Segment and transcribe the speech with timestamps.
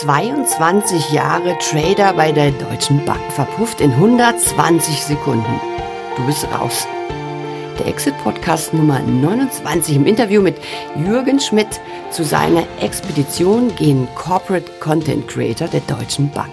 [0.00, 5.60] 22 Jahre Trader bei der Deutschen Bank, verpufft in 120 Sekunden.
[6.16, 6.88] Du bist raus.
[7.78, 10.56] Der Exit-Podcast Nummer 29 im Interview mit
[10.96, 11.80] Jürgen Schmidt
[12.10, 16.52] zu seiner Expedition gegen Corporate Content Creator der Deutschen Bank.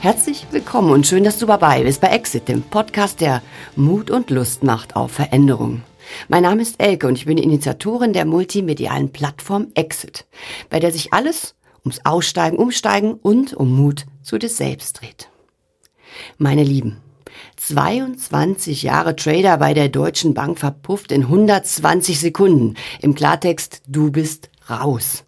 [0.00, 3.42] Herzlich willkommen und schön, dass du dabei bist bei Exit, dem Podcast, der
[3.76, 5.82] Mut und Lust macht auf Veränderung.
[6.28, 10.26] Mein Name ist Elke und ich bin Initiatorin der multimedialen Plattform Exit,
[10.68, 15.28] bei der sich alles ums Aussteigen, Umsteigen und um Mut zu dir selbst dreht.
[16.38, 16.98] Meine Lieben,
[17.56, 22.74] 22 Jahre Trader bei der Deutschen Bank verpufft in 120 Sekunden.
[23.00, 25.24] Im Klartext, du bist raus.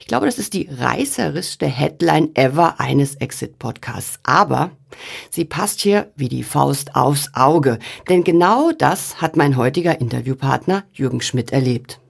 [0.00, 4.18] Ich glaube, das ist die reißerischste Headline ever eines Exit-Podcasts.
[4.24, 4.72] Aber
[5.30, 7.78] sie passt hier wie die Faust aufs Auge.
[8.08, 12.01] Denn genau das hat mein heutiger Interviewpartner Jürgen Schmidt erlebt.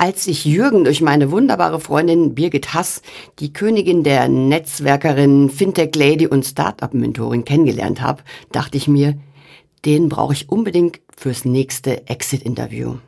[0.00, 3.02] Als ich Jürgen durch meine wunderbare Freundin Birgit Hass,
[3.40, 9.18] die Königin der Netzwerkerin, Fintech-Lady und Startup-Mentorin kennengelernt habe, dachte ich mir,
[9.84, 12.98] den brauche ich unbedingt fürs nächste Exit-Interview.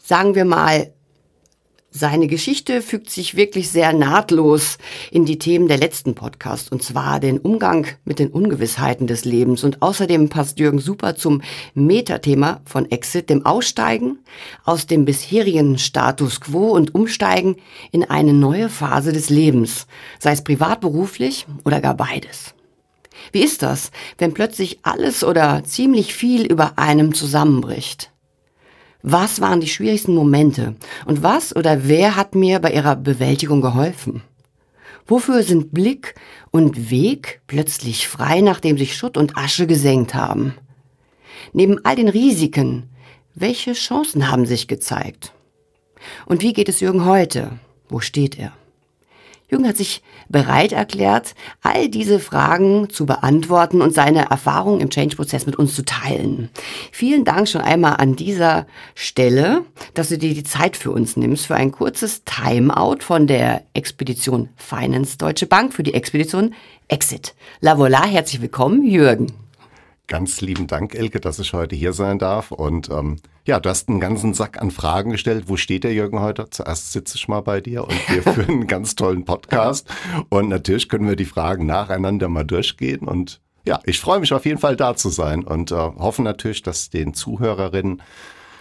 [0.00, 0.92] Sagen wir mal,
[1.92, 4.78] seine Geschichte fügt sich wirklich sehr nahtlos
[5.10, 9.64] in die Themen der letzten Podcast, und zwar den Umgang mit den Ungewissheiten des Lebens.
[9.64, 11.42] Und außerdem passt Jürgen super zum
[11.74, 14.20] Metathema von Exit, dem Aussteigen
[14.64, 17.56] aus dem bisherigen Status quo und Umsteigen
[17.90, 19.88] in eine neue Phase des Lebens,
[20.20, 22.54] sei es privat, beruflich oder gar beides.
[23.32, 28.12] Wie ist das, wenn plötzlich alles oder ziemlich viel über einem zusammenbricht?
[29.02, 30.74] Was waren die schwierigsten Momente?
[31.06, 34.22] Und was oder wer hat mir bei ihrer Bewältigung geholfen?
[35.06, 36.14] Wofür sind Blick
[36.50, 40.54] und Weg plötzlich frei, nachdem sich Schutt und Asche gesenkt haben?
[41.52, 42.88] Neben all den Risiken,
[43.34, 45.32] welche Chancen haben sich gezeigt?
[46.26, 47.58] Und wie geht es Jürgen heute?
[47.88, 48.52] Wo steht er?
[49.50, 55.46] Jürgen hat sich bereit erklärt, all diese Fragen zu beantworten und seine Erfahrungen im Change-Prozess
[55.46, 56.50] mit uns zu teilen.
[56.92, 61.46] Vielen Dank schon einmal an dieser Stelle, dass du dir die Zeit für uns nimmst,
[61.46, 66.54] für ein kurzes Timeout von der Expedition Finance Deutsche Bank für die Expedition
[66.86, 67.34] Exit.
[67.60, 69.32] La voilà, herzlich willkommen, Jürgen.
[70.10, 72.50] Ganz lieben Dank, Elke, dass ich heute hier sein darf.
[72.50, 75.44] Und ähm, ja, du hast einen ganzen Sack an Fragen gestellt.
[75.46, 76.50] Wo steht der Jürgen heute?
[76.50, 79.88] Zuerst sitze ich mal bei dir und wir führen einen ganz tollen Podcast.
[80.28, 83.06] Und natürlich können wir die Fragen nacheinander mal durchgehen.
[83.06, 86.62] Und ja, ich freue mich auf jeden Fall da zu sein und äh, hoffe natürlich,
[86.62, 88.02] dass den Zuhörerinnen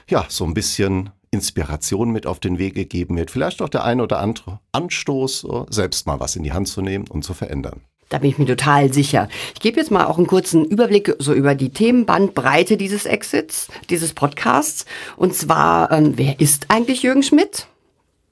[0.08, 3.32] ja so ein bisschen Inspiration mit auf den Weg gegeben wird.
[3.32, 7.08] Vielleicht auch der ein oder andere Anstoß, selbst mal was in die Hand zu nehmen
[7.08, 7.82] und zu verändern.
[8.10, 9.30] Da bin ich mir total sicher.
[9.54, 14.14] Ich gebe jetzt mal auch einen kurzen Überblick so über die Themenbandbreite dieses Exits, dieses
[14.14, 14.86] Podcasts.
[15.16, 17.68] Und zwar, ähm, wer ist eigentlich Jürgen Schmidt?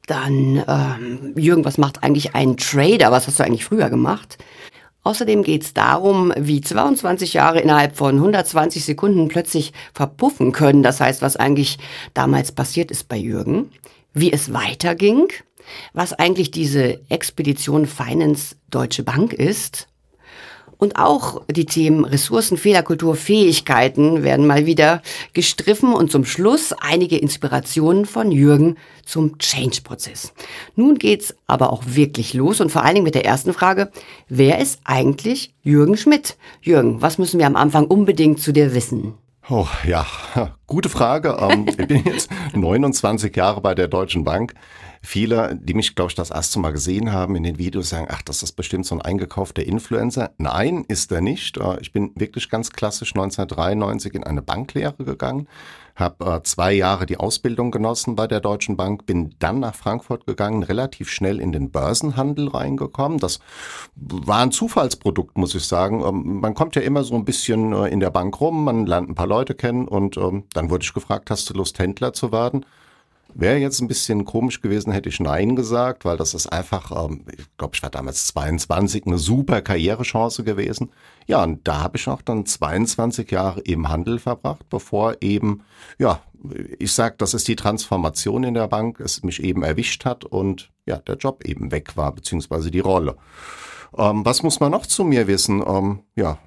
[0.07, 3.11] Dann, ähm, Jürgen, was macht eigentlich ein Trader?
[3.11, 4.39] Was hast du eigentlich früher gemacht?
[5.03, 10.81] Außerdem geht es darum, wie 22 Jahre innerhalb von 120 Sekunden plötzlich verpuffen können.
[10.81, 11.77] Das heißt, was eigentlich
[12.15, 13.69] damals passiert ist bei Jürgen,
[14.13, 15.27] wie es weiterging
[15.93, 19.87] was eigentlich diese Expedition Finance Deutsche Bank ist.
[20.79, 25.01] Und auch die Themen Ressourcen, Fehlerkultur, Fähigkeiten werden mal wieder
[25.33, 30.33] gestriffen und zum Schluss einige Inspirationen von Jürgen zum Change-Prozess.
[30.75, 33.91] Nun geht's aber auch wirklich los und vor allen Dingen mit der ersten Frage,
[34.29, 36.37] wer ist eigentlich Jürgen Schmidt?
[36.61, 39.15] Jürgen, was müssen wir am Anfang unbedingt zu dir wissen?
[39.49, 40.05] Oh ja,
[40.67, 41.37] gute Frage.
[41.39, 44.53] Ähm, ich bin jetzt 29 Jahre bei der Deutschen Bank.
[45.07, 48.21] Viele, die mich, glaube ich, das erste Mal gesehen haben in den Videos, sagen, ach,
[48.23, 50.31] das ist bestimmt so ein eingekaufter Influencer.
[50.37, 51.55] Nein, ist er nicht.
[51.55, 55.47] Äh, ich bin wirklich ganz klassisch 1993 in eine Banklehre gegangen,
[55.95, 60.25] habe äh, zwei Jahre die Ausbildung genossen bei der Deutschen Bank, bin dann nach Frankfurt
[60.25, 63.17] gegangen, relativ schnell in den Börsenhandel reingekommen.
[63.17, 63.39] Das
[63.95, 66.03] war ein Zufallsprodukt, muss ich sagen.
[66.05, 69.09] Ähm, man kommt ja immer so ein bisschen äh, in der Bank rum, man lernt
[69.09, 72.33] ein paar Leute kennen und ähm, dann wurde ich gefragt, hast du Lust, Händler zu
[72.33, 72.65] werden?
[73.39, 77.23] Wäre jetzt ein bisschen komisch gewesen, hätte ich Nein gesagt, weil das ist einfach, ähm,
[77.37, 80.89] ich glaube, ich war damals 22, eine super Karrierechance gewesen.
[81.27, 85.61] Ja, und da habe ich auch dann 22 Jahre im Handel verbracht, bevor eben,
[85.99, 86.19] ja,
[86.79, 90.71] ich sag, das ist die Transformation in der Bank, es mich eben erwischt hat und
[90.87, 93.17] ja, der Job eben weg war, beziehungsweise die Rolle.
[93.95, 95.63] Ähm, was muss man noch zu mir wissen?
[95.63, 96.39] Ähm, ja,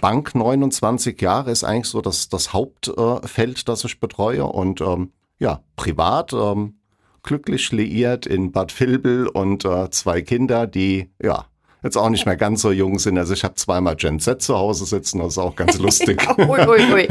[0.00, 4.44] Bank 29 Jahre ist eigentlich so das, das Hauptfeld, das ich betreue.
[4.44, 6.74] Und ähm, ja, privat ähm,
[7.22, 11.46] glücklich liiert in Bad Vilbel und äh, zwei Kinder, die ja
[11.84, 13.18] jetzt auch nicht mehr ganz so jung sind.
[13.18, 16.26] Also ich habe zweimal Gen Z zu Hause sitzen, das ist auch ganz lustig.
[16.38, 17.08] ui, ui, ui.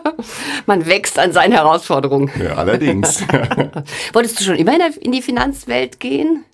[0.66, 2.30] Man wächst an seinen Herausforderungen.
[2.42, 3.22] Ja, allerdings.
[4.12, 6.44] Wolltest du schon immer in die Finanzwelt gehen?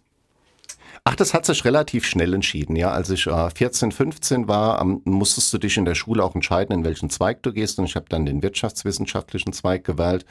[1.06, 2.76] Ach, das hat sich relativ schnell entschieden.
[2.76, 6.34] Ja, als ich äh, 14, 15 war, ähm, musstest du dich in der Schule auch
[6.34, 7.78] entscheiden, in welchen Zweig du gehst.
[7.78, 10.24] Und ich habe dann den wirtschaftswissenschaftlichen Zweig gewählt.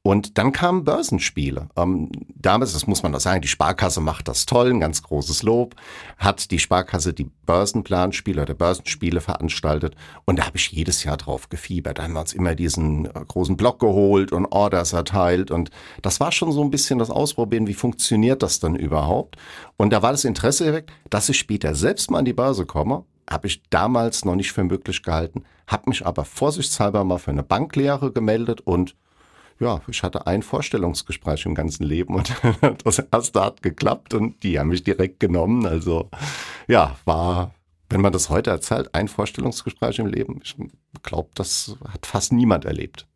[0.00, 1.68] Und dann kamen Börsenspiele.
[1.76, 5.42] Ähm, damals, das muss man doch sagen, die Sparkasse macht das toll, ein ganz großes
[5.42, 5.76] Lob.
[6.16, 9.94] Hat die Sparkasse die Börsenplanspiele oder Börsenspiele veranstaltet.
[10.24, 11.98] Und da habe ich jedes Jahr drauf gefiebert.
[11.98, 15.50] Da haben wir uns immer diesen äh, großen Block geholt und Orders erteilt.
[15.50, 15.70] Und
[16.00, 19.36] das war schon so ein bisschen das Ausprobieren, wie funktioniert das dann überhaupt.
[19.76, 23.04] Und da war das Interesse geweckt, dass ich später selbst mal an die Börse komme.
[23.28, 27.42] Habe ich damals noch nicht für möglich gehalten, habe mich aber vorsichtshalber mal für eine
[27.42, 28.96] Banklehre gemeldet und
[29.60, 32.32] ja, ich hatte ein Vorstellungsgespräch im ganzen Leben und
[32.84, 35.64] das erste hat geklappt und die haben mich direkt genommen.
[35.66, 36.10] Also
[36.66, 37.54] ja, war,
[37.88, 40.40] wenn man das heute erzählt, ein Vorstellungsgespräch im Leben.
[40.42, 40.56] Ich
[41.02, 43.06] glaube, das hat fast niemand erlebt.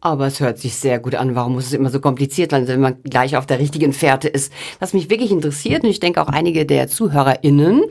[0.00, 1.34] Aber es hört sich sehr gut an.
[1.34, 4.52] Warum muss es immer so kompliziert sein, wenn man gleich auf der richtigen Fährte ist?
[4.78, 7.84] Was mich wirklich interessiert, und ich denke auch einige der ZuhörerInnen,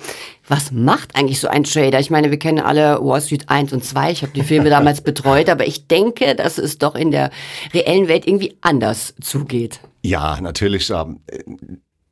[0.48, 2.00] was macht eigentlich so ein Trader?
[2.00, 4.12] Ich meine, wir kennen alle Wall Street 1 und 2.
[4.12, 7.31] Ich habe die Filme damals betreut, aber ich denke, dass es doch in der
[7.74, 9.80] reellen Welt irgendwie anders zugeht.
[10.04, 10.92] Ja, natürlich.
[10.92, 11.19] Ähm,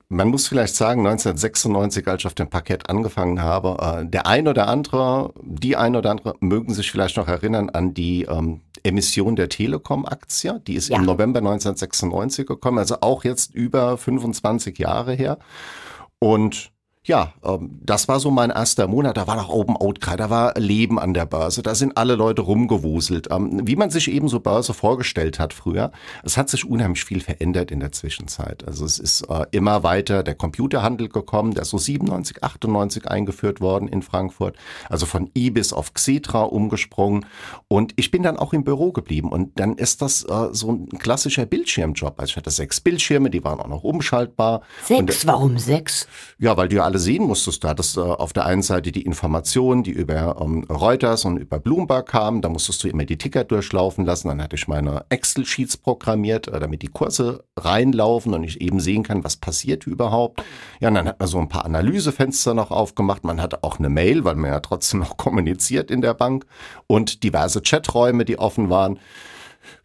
[0.10, 4.48] man muss vielleicht sagen, 1996, als ich auf dem Parkett angefangen habe, äh, der ein
[4.48, 9.36] oder andere, die ein oder andere mögen sich vielleicht noch erinnern an die ähm, Emission
[9.36, 10.62] der Telekom-Aktie.
[10.68, 10.98] Die ist ja.
[10.98, 15.40] im November 1996 gekommen, also auch jetzt über 25 Jahre her.
[16.20, 16.73] Und
[17.06, 19.18] ja, ähm, das war so mein erster Monat.
[19.18, 22.42] Da war noch Open Outcry, da war Leben an der Börse, da sind alle Leute
[22.42, 23.28] rumgewuselt.
[23.30, 25.92] Ähm, wie man sich eben so Börse vorgestellt hat früher.
[26.24, 28.66] Es hat sich unheimlich viel verändert in der Zwischenzeit.
[28.68, 33.60] Also es ist äh, immer weiter der Computerhandel gekommen, der ist so 97, 98 eingeführt
[33.60, 34.56] worden in Frankfurt.
[34.90, 37.26] Also von IBIS auf Xetra umgesprungen.
[37.68, 39.32] Und ich bin dann auch im Büro geblieben.
[39.32, 42.20] Und dann ist das äh, so ein klassischer Bildschirmjob.
[42.20, 44.62] Also ich hatte sechs Bildschirme, die waren auch noch umschaltbar.
[44.86, 45.00] Sechs?
[45.00, 46.08] Und, Warum sechs?
[46.40, 47.64] Ja, weil die alle sehen musstest.
[47.64, 51.60] Du hattest äh, auf der einen Seite die Informationen, die über ähm, Reuters und über
[51.60, 52.42] Bloomberg kamen.
[52.42, 54.28] Da musstest du immer die Ticker durchlaufen lassen.
[54.28, 59.04] Dann hatte ich meine Excel-Sheets programmiert, äh, damit die Kurse reinlaufen und ich eben sehen
[59.04, 60.44] kann, was passiert überhaupt.
[60.80, 63.24] Ja, und dann hat man so ein paar Analysefenster noch aufgemacht.
[63.24, 66.46] Man hatte auch eine Mail, weil man ja trotzdem noch kommuniziert in der Bank
[66.88, 69.00] und diverse Chaträume, die offen waren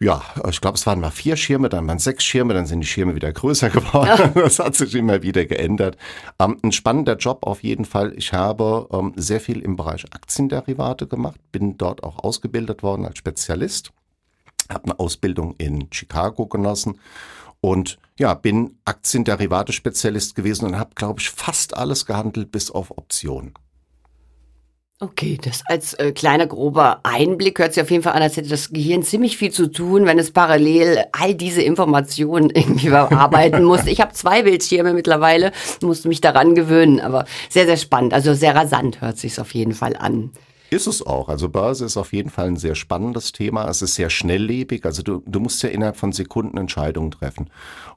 [0.00, 2.86] ja, ich glaube, es waren mal vier Schirme, dann waren sechs Schirme, dann sind die
[2.86, 4.32] Schirme wieder größer geworden.
[4.34, 4.42] Ja.
[4.42, 5.96] Das hat sich immer wieder geändert.
[6.38, 8.12] Ähm, ein spannender Job auf jeden Fall.
[8.16, 13.18] Ich habe ähm, sehr viel im Bereich Aktienderivate gemacht, bin dort auch ausgebildet worden als
[13.18, 13.92] Spezialist,
[14.70, 17.00] habe eine Ausbildung in Chicago genossen
[17.60, 23.54] und ja, bin Aktienderivate-Spezialist gewesen und habe, glaube ich, fast alles gehandelt bis auf Optionen.
[25.00, 28.48] Okay, das als äh, kleiner grober Einblick hört sich auf jeden Fall an, als hätte
[28.48, 33.86] das Gehirn ziemlich viel zu tun, wenn es parallel all diese Informationen irgendwie bearbeiten muss.
[33.86, 35.52] Ich habe zwei Bildschirme mittlerweile,
[35.82, 38.12] musste mich daran gewöhnen, aber sehr, sehr spannend.
[38.12, 40.32] Also sehr rasant hört sich auf jeden Fall an.
[40.70, 41.28] Ist es auch.
[41.28, 43.68] Also Börse ist auf jeden Fall ein sehr spannendes Thema.
[43.68, 44.84] Es ist sehr schnelllebig.
[44.84, 47.50] Also du, du musst ja innerhalb von Sekunden Entscheidungen treffen.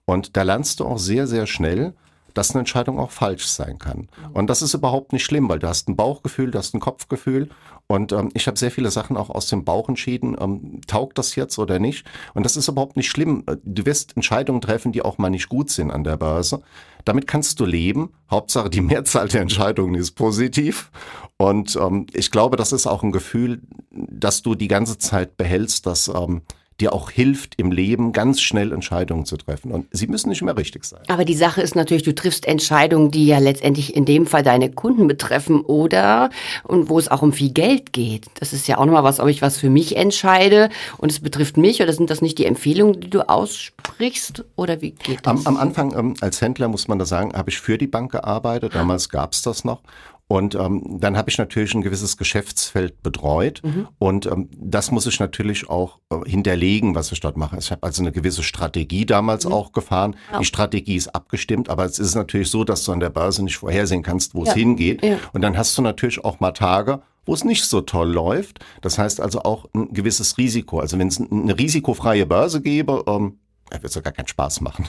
[0.05, 1.95] Und da lernst du auch sehr, sehr schnell,
[2.33, 4.07] dass eine Entscheidung auch falsch sein kann.
[4.33, 7.49] Und das ist überhaupt nicht schlimm, weil du hast ein Bauchgefühl, du hast ein Kopfgefühl.
[7.87, 11.35] Und ähm, ich habe sehr viele Sachen auch aus dem Bauch entschieden, ähm, taugt das
[11.35, 12.05] jetzt oder nicht.
[12.33, 13.43] Und das ist überhaupt nicht schlimm.
[13.63, 16.61] Du wirst Entscheidungen treffen, die auch mal nicht gut sind an der Börse.
[17.03, 18.13] Damit kannst du leben.
[18.29, 20.91] Hauptsache, die Mehrzahl der Entscheidungen ist positiv.
[21.37, 23.61] Und ähm, ich glaube, das ist auch ein Gefühl,
[23.91, 26.43] dass du die ganze Zeit behältst, dass ähm,
[26.81, 29.71] dir auch hilft, im Leben ganz schnell Entscheidungen zu treffen.
[29.71, 31.01] Und sie müssen nicht mehr richtig sein.
[31.07, 34.71] Aber die Sache ist natürlich, du triffst Entscheidungen, die ja letztendlich in dem Fall deine
[34.71, 36.29] Kunden betreffen oder
[36.63, 38.27] und wo es auch um viel Geld geht.
[38.39, 41.57] Das ist ja auch nochmal was, ob ich was für mich entscheide und es betrifft
[41.57, 45.45] mich oder sind das nicht die Empfehlungen, die du aussprichst oder wie geht das?
[45.45, 48.11] Am, am Anfang ähm, als Händler muss man da sagen, habe ich für die Bank
[48.11, 48.75] gearbeitet.
[48.75, 49.81] Damals gab es das noch.
[50.31, 53.89] Und ähm, dann habe ich natürlich ein gewisses Geschäftsfeld betreut mhm.
[53.99, 57.57] und ähm, das muss ich natürlich auch äh, hinterlegen, was ich dort mache.
[57.59, 59.51] Ich habe also eine gewisse Strategie damals mhm.
[59.51, 60.15] auch gefahren.
[60.31, 60.39] Ja.
[60.39, 63.57] Die Strategie ist abgestimmt, aber es ist natürlich so, dass du an der Börse nicht
[63.57, 64.51] vorhersehen kannst, wo ja.
[64.51, 65.03] es hingeht.
[65.03, 65.17] Ja.
[65.33, 68.59] Und dann hast du natürlich auch mal Tage, wo es nicht so toll läuft.
[68.79, 70.79] Das heißt also auch ein gewisses Risiko.
[70.79, 73.37] Also wenn es eine risikofreie Börse gäbe, ähm,
[73.71, 74.87] da wird es gar keinen Spaß machen.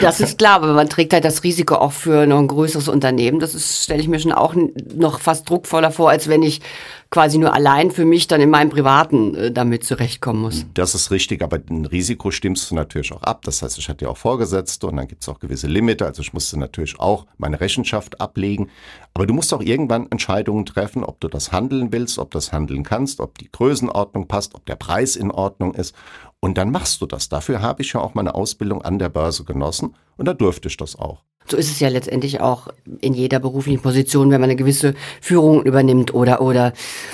[0.00, 3.40] Das ist klar, aber man trägt halt das Risiko auch für noch ein größeres Unternehmen.
[3.40, 4.54] Das ist, stelle ich mir schon auch
[4.94, 6.62] noch fast druckvoller vor, als wenn ich
[7.10, 10.66] quasi nur allein für mich dann in meinem Privaten äh, damit zurechtkommen muss.
[10.74, 13.42] Das ist richtig, aber ein Risiko stimmst du natürlich auch ab.
[13.44, 16.04] Das heißt, ich hatte ja auch Vorgesetzte und dann gibt es auch gewisse Limite.
[16.04, 18.70] Also ich musste natürlich auch meine Rechenschaft ablegen.
[19.14, 22.82] Aber du musst auch irgendwann Entscheidungen treffen, ob du das handeln willst, ob das handeln
[22.82, 25.94] kannst, ob die Größenordnung passt, ob der Preis in Ordnung ist.
[26.40, 27.28] Und dann machst du das.
[27.28, 30.76] Dafür habe ich ja auch meine Ausbildung an der Börse genossen und da durfte ich
[30.76, 31.22] das auch.
[31.48, 32.68] So ist es ja letztendlich auch
[33.00, 36.72] in jeder beruflichen Position, wenn man eine gewisse Führung übernimmt oder oder.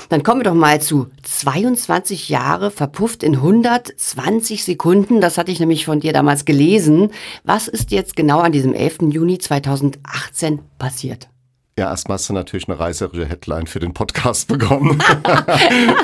[0.09, 5.21] Dann kommen wir doch mal zu 22 Jahre verpufft in 120 Sekunden.
[5.21, 7.11] Das hatte ich nämlich von dir damals gelesen.
[7.45, 9.13] Was ist jetzt genau an diesem 11.
[9.13, 11.32] Juni 2018 passiert?
[11.79, 15.03] Ja, erstmal hast du natürlich eine reißerische Headline für den Podcast bekommen.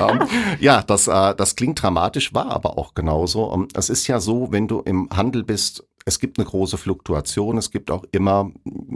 [0.00, 0.20] Ähm,
[0.60, 3.52] ja, das, äh, das klingt dramatisch, war aber auch genauso.
[3.52, 7.58] Ähm, es ist ja so, wenn du im Handel bist, es gibt eine große Fluktuation,
[7.58, 8.50] es gibt auch immer,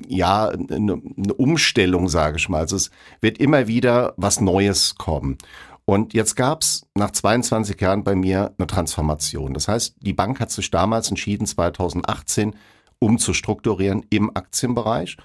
[0.09, 2.61] ja, eine, eine Umstellung, sage ich mal.
[2.61, 5.37] Also es wird immer wieder was Neues kommen.
[5.85, 9.53] Und jetzt gab es nach 22 Jahren bei mir eine Transformation.
[9.53, 12.55] Das heißt, die Bank hat sich damals entschieden, 2018
[12.99, 15.19] umzustrukturieren im Aktienbereich.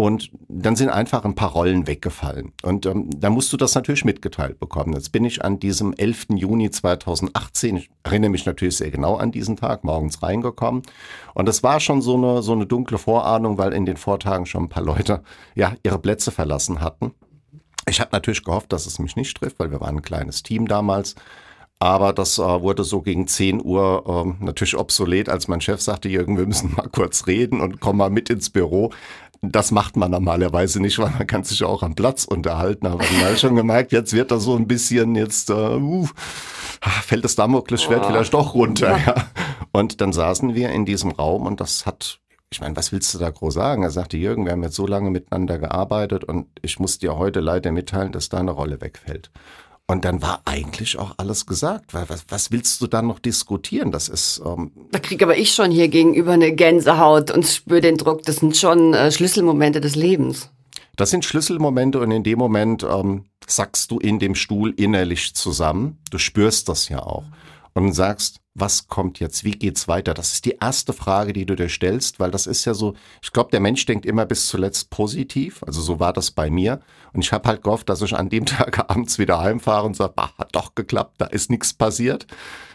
[0.00, 2.54] Und dann sind einfach ein paar Rollen weggefallen.
[2.62, 4.94] Und ähm, da musst du das natürlich mitgeteilt bekommen.
[4.94, 6.28] Jetzt bin ich an diesem 11.
[6.36, 10.84] Juni 2018, ich erinnere mich natürlich sehr genau an diesen Tag, morgens reingekommen.
[11.34, 14.64] Und es war schon so eine, so eine dunkle Vorahnung, weil in den Vortagen schon
[14.64, 15.22] ein paar Leute
[15.54, 17.12] ja ihre Plätze verlassen hatten.
[17.86, 20.66] Ich habe natürlich gehofft, dass es mich nicht trifft, weil wir waren ein kleines Team
[20.66, 21.14] damals.
[21.82, 26.10] Aber das äh, wurde so gegen 10 Uhr äh, natürlich obsolet, als mein Chef sagte,
[26.10, 28.92] Jürgen, wir müssen mal kurz reden und komm mal mit ins Büro.
[29.42, 32.86] Das macht man normalerweise nicht, weil man kann sich auch am Platz unterhalten.
[32.86, 36.06] Aber ich habe schon gemerkt, jetzt wird da so ein bisschen, jetzt äh, uh,
[36.80, 38.08] fällt das Damoklesschwert oh.
[38.08, 38.98] vielleicht doch runter.
[38.98, 39.14] Ja.
[39.72, 42.20] Und dann saßen wir in diesem Raum und das hat
[42.52, 43.84] ich meine, was willst du da groß sagen?
[43.84, 47.38] Er sagte, Jürgen, wir haben jetzt so lange miteinander gearbeitet und ich muss dir heute
[47.38, 49.30] leider mitteilen, dass deine Rolle wegfällt.
[49.90, 51.94] Und dann war eigentlich auch alles gesagt.
[51.94, 53.90] Weil was, was willst du dann noch diskutieren?
[53.90, 54.40] Das ist.
[54.46, 58.22] Ähm da kriege aber ich schon hier gegenüber eine Gänsehaut und spüre den Druck.
[58.22, 60.50] Das sind schon äh, Schlüsselmomente des Lebens.
[60.94, 65.98] Das sind Schlüsselmomente und in dem Moment ähm, sackst du in dem Stuhl innerlich zusammen.
[66.12, 67.24] Du spürst das ja auch
[67.74, 69.44] und sagst, was kommt jetzt?
[69.44, 70.12] Wie geht's weiter?
[70.12, 73.32] Das ist die erste Frage, die du dir stellst, weil das ist ja so, ich
[73.32, 75.62] glaube, der Mensch denkt immer bis zuletzt positiv.
[75.64, 76.80] Also so war das bei mir.
[77.12, 80.14] Und ich habe halt gehofft, dass ich an dem Tag abends wieder heimfahre und sage,
[80.16, 82.26] hat doch geklappt, da ist nichts passiert.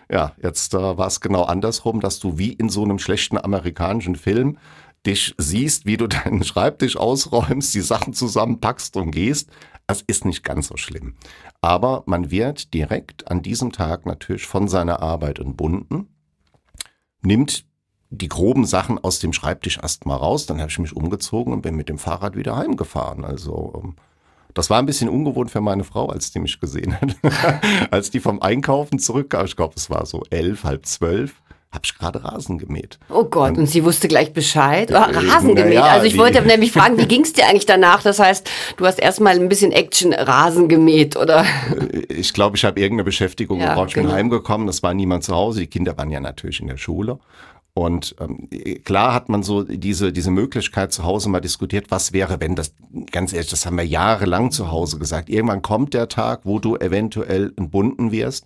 [0.09, 4.15] Ja, jetzt äh, war es genau andersrum, dass du wie in so einem schlechten amerikanischen
[4.15, 4.57] Film
[5.05, 9.49] dich siehst, wie du deinen Schreibtisch ausräumst, die Sachen zusammenpackst und gehst.
[9.87, 11.15] Das ist nicht ganz so schlimm.
[11.61, 16.07] Aber man wird direkt an diesem Tag natürlich von seiner Arbeit entbunden,
[17.21, 17.65] nimmt
[18.09, 21.75] die groben Sachen aus dem Schreibtisch erstmal raus, dann habe ich mich umgezogen und bin
[21.75, 23.25] mit dem Fahrrad wieder heimgefahren.
[23.25, 23.95] Also ähm,
[24.53, 27.15] das war ein bisschen ungewohnt für meine Frau, als die mich gesehen hat.
[27.91, 31.41] als die vom Einkaufen zurückkam, ich glaube, es war so elf, halb zwölf,
[31.75, 32.97] habe ich gerade Rasen gemäht.
[33.09, 34.91] Oh Gott, und, und sie wusste gleich Bescheid.
[34.91, 35.75] Oh, Rasen gemäht.
[35.75, 38.01] Ja, also ich wollte nämlich fragen, wie ging es dir eigentlich danach?
[38.01, 41.45] Das heißt, du hast erstmal ein bisschen Action Rasen gemäht, oder?
[41.91, 43.89] Äh, ich glaube, ich habe irgendeine Beschäftigung ja, gebraucht.
[43.89, 44.07] Ich genau.
[44.07, 45.59] bin heimgekommen, das war niemand zu Hause.
[45.59, 47.19] Die Kinder waren ja natürlich in der Schule.
[47.77, 48.47] Und ähm,
[48.85, 52.73] klar hat man so diese, diese Möglichkeit zu Hause mal diskutiert, was wäre, wenn das,
[53.11, 55.29] ganz ehrlich, das haben wir jahrelang zu Hause gesagt.
[55.29, 58.45] Irgendwann kommt der Tag, wo du eventuell entbunden wirst.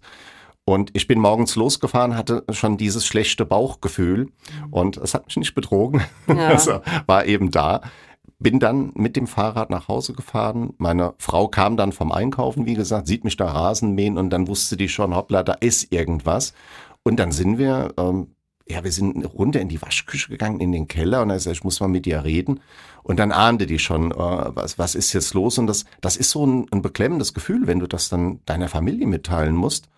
[0.70, 4.30] Und ich bin morgens losgefahren, hatte schon dieses schlechte Bauchgefühl
[4.70, 6.04] und es hat mich nicht betrogen.
[6.28, 6.36] Ja.
[6.50, 7.82] also war eben da.
[8.38, 10.76] Bin dann mit dem Fahrrad nach Hause gefahren.
[10.78, 14.48] Meine Frau kam dann vom Einkaufen, wie gesagt, sieht mich da Rasen mähen und dann
[14.48, 16.54] wusste die schon, hoppla, da ist irgendwas.
[17.02, 18.28] Und dann sind wir, ähm,
[18.68, 21.64] ja, wir sind runter in die Waschküche gegangen, in den Keller und er sagt, ich
[21.64, 22.60] muss mal mit dir reden.
[23.02, 25.58] Und dann ahnte die schon, äh, was, was ist jetzt los?
[25.58, 29.08] Und das, das ist so ein, ein beklemmendes Gefühl, wenn du das dann deiner Familie
[29.08, 29.90] mitteilen musst.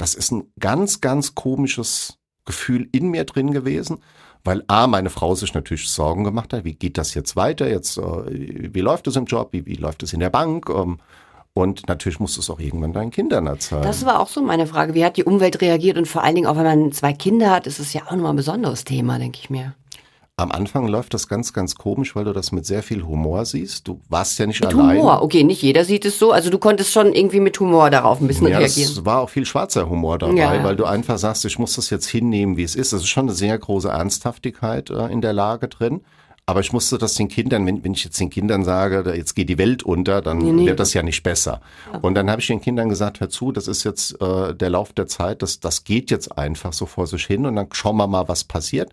[0.00, 2.16] Das ist ein ganz, ganz komisches
[2.46, 3.98] Gefühl in mir drin gewesen,
[4.44, 7.98] weil A, meine Frau sich natürlich Sorgen gemacht hat, wie geht das jetzt weiter, jetzt,
[7.98, 11.00] äh, wie läuft es im Job, wie, wie läuft es in der Bank, ähm,
[11.52, 13.82] und natürlich musst du es auch irgendwann deinen Kindern erzählen.
[13.82, 14.94] Das war auch so meine Frage.
[14.94, 15.98] Wie hat die Umwelt reagiert?
[15.98, 18.32] Und vor allen Dingen auch, wenn man zwei Kinder hat, ist es ja auch nochmal
[18.32, 19.74] ein besonderes Thema, denke ich mir.
[20.40, 23.86] Am Anfang läuft das ganz, ganz komisch, weil du das mit sehr viel Humor siehst.
[23.86, 24.96] Du warst ja nicht mit allein.
[24.96, 26.32] Humor, okay, nicht jeder sieht es so.
[26.32, 28.90] Also du konntest schon irgendwie mit Humor darauf ein bisschen ja, reagieren.
[28.90, 30.64] Es war auch viel schwarzer Humor dabei, ja.
[30.64, 32.94] weil du einfach sagst, ich muss das jetzt hinnehmen, wie es ist.
[32.94, 36.00] Es ist schon eine sehr große Ernsthaftigkeit äh, in der Lage drin.
[36.46, 39.50] Aber ich musste das den Kindern, wenn, wenn ich jetzt den Kindern sage, jetzt geht
[39.50, 40.66] die Welt unter, dann nee, nee.
[40.66, 41.60] wird das ja nicht besser.
[42.00, 44.94] Und dann habe ich den Kindern gesagt, hör zu, das ist jetzt äh, der Lauf
[44.94, 48.06] der Zeit, das, das geht jetzt einfach so vor sich hin und dann schauen wir
[48.06, 48.90] mal, was passiert.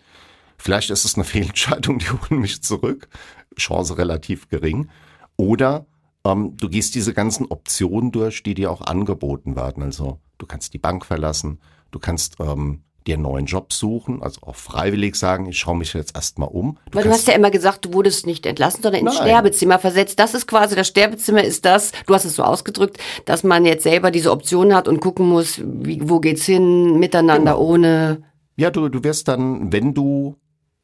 [0.57, 3.07] Vielleicht ist es eine Fehlentscheidung, die holen mich zurück.
[3.57, 4.89] Chance relativ gering.
[5.35, 5.85] Oder
[6.25, 9.83] ähm, du gehst diese ganzen Optionen durch, die dir auch angeboten werden.
[9.83, 11.59] Also du kannst die Bank verlassen,
[11.91, 15.93] du kannst ähm, dir einen neuen Job suchen, also auch freiwillig sagen, ich schaue mich
[15.93, 16.77] jetzt erstmal um.
[16.91, 19.27] Du Weil du hast ja immer gesagt, du wurdest nicht entlassen, sondern ins Nein.
[19.29, 20.19] Sterbezimmer versetzt.
[20.19, 23.83] Das ist quasi, das Sterbezimmer ist das, du hast es so ausgedrückt, dass man jetzt
[23.83, 27.65] selber diese Option hat und gucken muss, wie, wo geht's hin, miteinander, genau.
[27.65, 28.23] ohne.
[28.57, 30.35] Ja, du, du wirst dann, wenn du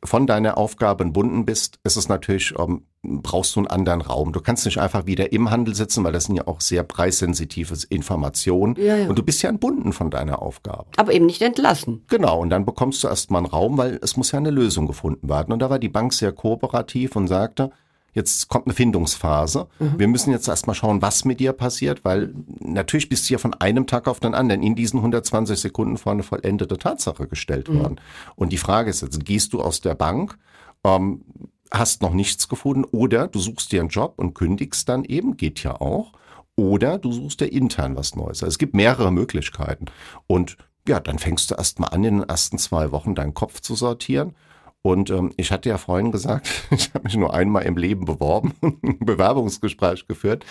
[0.06, 4.32] von deiner Aufgabe entbunden bist, ist es natürlich, ähm, brauchst du einen anderen Raum.
[4.32, 7.76] Du kannst nicht einfach wieder im Handel sitzen, weil das sind ja auch sehr preissensitive
[7.90, 8.76] Informationen.
[8.78, 9.10] Ja, ja.
[9.10, 10.86] Und du bist ja entbunden von deiner Aufgabe.
[10.98, 12.04] Aber eben nicht entlassen.
[12.10, 15.30] Genau, und dann bekommst du erstmal einen Raum, weil es muss ja eine Lösung gefunden
[15.30, 15.54] werden.
[15.54, 17.72] Und da war die Bank sehr kooperativ und sagte,
[18.14, 19.68] Jetzt kommt eine Findungsphase.
[19.80, 20.00] Mhm.
[20.00, 23.54] Wir müssen jetzt erstmal schauen, was mit dir passiert, weil natürlich bist du ja von
[23.56, 27.80] einem Tag auf den anderen in diesen 120 Sekunden vor eine vollendete Tatsache gestellt mhm.
[27.80, 28.02] worden.
[28.36, 30.38] Und die Frage ist jetzt, gehst du aus der Bank,
[30.84, 31.24] ähm,
[31.72, 35.64] hast noch nichts gefunden oder du suchst dir einen Job und kündigst dann eben, geht
[35.64, 36.14] ja auch.
[36.56, 38.44] Oder du suchst dir intern was Neues.
[38.44, 39.86] Also es gibt mehrere Möglichkeiten.
[40.28, 43.74] Und ja, dann fängst du erstmal an, in den ersten zwei Wochen deinen Kopf zu
[43.74, 44.36] sortieren
[44.84, 48.54] und ähm, ich hatte ja vorhin gesagt, ich habe mich nur einmal im Leben beworben
[48.62, 50.46] und ein Bewerbungsgespräch geführt.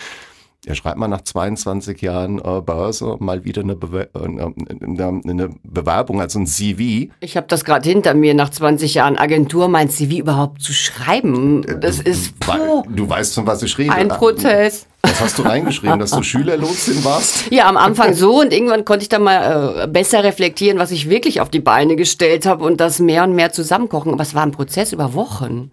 [0.65, 5.51] Ja, schreibt mal nach 22 Jahren äh, Börse mal wieder eine, Bewer äh, eine, eine,
[5.65, 7.11] Bewerbung, also ein CV.
[7.19, 11.65] Ich habe das gerade hinter mir, nach 20 Jahren Agentur, mein CV überhaupt zu schreiben.
[11.65, 12.39] Äh, das ist.
[12.39, 13.93] Puh, du weißt, von was ich rede.
[13.93, 14.87] Ein Prozess.
[15.03, 17.51] Was hast du reingeschrieben, dass du Schülerlotsin warst?
[17.51, 21.11] Ja, am Anfang so und irgendwann konnte ich dann mal äh, besser reflektieren, was ich
[21.11, 24.13] wirklich auf die Beine gestellt habe und das mehr und mehr zusammenkochen.
[24.13, 25.73] Aber es war ein Prozess über Wochen.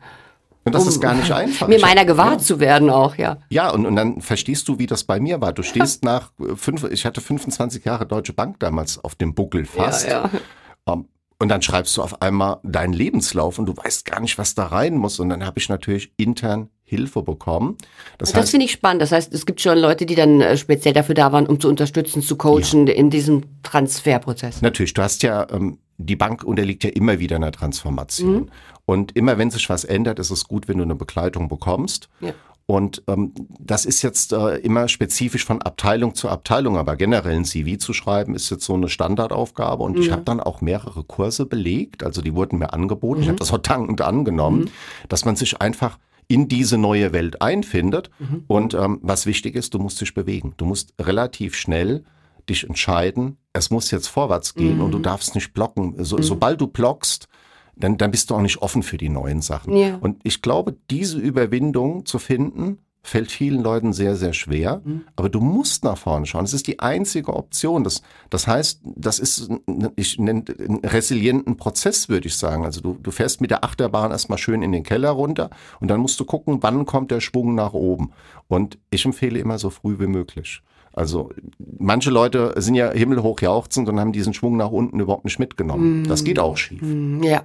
[0.69, 1.67] Und das um ist gar nicht einfach.
[1.67, 2.45] Mir meiner gewahrt ja.
[2.45, 3.38] zu werden auch, ja.
[3.49, 5.53] Ja, und, und dann verstehst du, wie das bei mir war.
[5.53, 10.07] Du stehst nach fünf, ich hatte 25 Jahre Deutsche Bank damals auf dem Buckel fast.
[10.07, 10.39] Ja, ja.
[10.85, 11.05] Um, ähm,
[11.41, 14.65] und dann schreibst du auf einmal deinen Lebenslauf und du weißt gar nicht, was da
[14.65, 15.19] rein muss.
[15.19, 17.77] Und dann habe ich natürlich intern Hilfe bekommen.
[18.17, 19.01] Das, das finde ich spannend.
[19.01, 21.69] Das heißt, es gibt schon Leute, die dann äh, speziell dafür da waren, um zu
[21.69, 22.93] unterstützen, zu coachen ja.
[22.93, 24.61] in diesem Transferprozess.
[24.61, 28.34] Natürlich, du hast ja, ähm, die Bank unterliegt ja immer wieder einer Transformation.
[28.34, 28.50] Mhm.
[28.86, 32.10] Und immer wenn sich was ändert, ist es gut, wenn du eine Begleitung bekommst.
[32.22, 32.34] Ja.
[32.65, 37.46] Und ähm, das ist jetzt äh, immer spezifisch von Abteilung zu Abteilung, aber generell ein
[37.46, 39.84] CV zu schreiben, ist jetzt so eine Standardaufgabe.
[39.84, 40.01] Und mhm.
[40.03, 43.20] ich habe dann auch mehrere Kurse belegt, also die wurden mir angeboten.
[43.20, 43.24] Mhm.
[43.24, 44.70] Ich habe das auch dankend angenommen, mhm.
[45.09, 48.12] dass man sich einfach in diese neue Welt einfindet.
[48.20, 48.44] Mhm.
[48.48, 50.53] Und ähm, was wichtig ist, du musst dich bewegen.
[50.57, 52.03] Du musst relativ schnell
[52.50, 55.03] dich entscheiden, es muss jetzt vorwärts gehen und du mhm.
[55.03, 55.96] darfst nicht blocken.
[56.03, 56.24] So, mhm.
[56.24, 57.27] Sobald du blockst,
[57.75, 59.75] dann, dann bist du auch nicht offen für die neuen Sachen.
[59.75, 59.98] Ja.
[60.01, 64.81] Und ich glaube, diese Überwindung zu finden, fällt vielen Leuten sehr, sehr schwer.
[64.83, 65.05] Mhm.
[65.16, 66.44] Aber du musst nach vorne schauen.
[66.44, 67.83] Das ist die einzige Option.
[67.83, 69.50] Das, das heißt, das ist,
[69.96, 72.66] ich nenne einen resilienten Prozess, würde ich sagen.
[72.66, 76.01] Also du, du fährst mit der Achterbahn erstmal schön in den Keller runter und dann
[76.01, 78.12] musst du gucken, wann kommt der Schwung nach oben.
[78.48, 80.62] Und ich empfehle immer so früh wie möglich.
[81.00, 81.29] Also
[81.77, 86.01] manche Leute sind ja himmelhoch jauchzend und haben diesen Schwung nach unten überhaupt nicht mitgenommen.
[86.01, 86.07] Mm.
[86.09, 86.81] Das geht auch schief.
[86.81, 87.44] Mm, ja.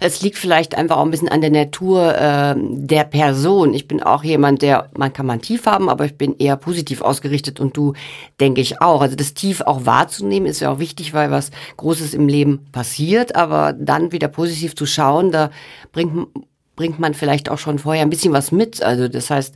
[0.00, 3.72] Es liegt vielleicht einfach auch ein bisschen an der Natur äh, der Person.
[3.72, 7.00] Ich bin auch jemand, der, man kann man tief haben, aber ich bin eher positiv
[7.00, 7.94] ausgerichtet und du,
[8.38, 9.00] denke ich auch.
[9.00, 13.34] Also das Tief auch wahrzunehmen ist ja auch wichtig, weil was Großes im Leben passiert,
[13.34, 15.48] aber dann wieder positiv zu schauen, da
[15.92, 16.28] bringt,
[16.76, 18.82] bringt man vielleicht auch schon vorher ein bisschen was mit.
[18.82, 19.54] Also das heißt,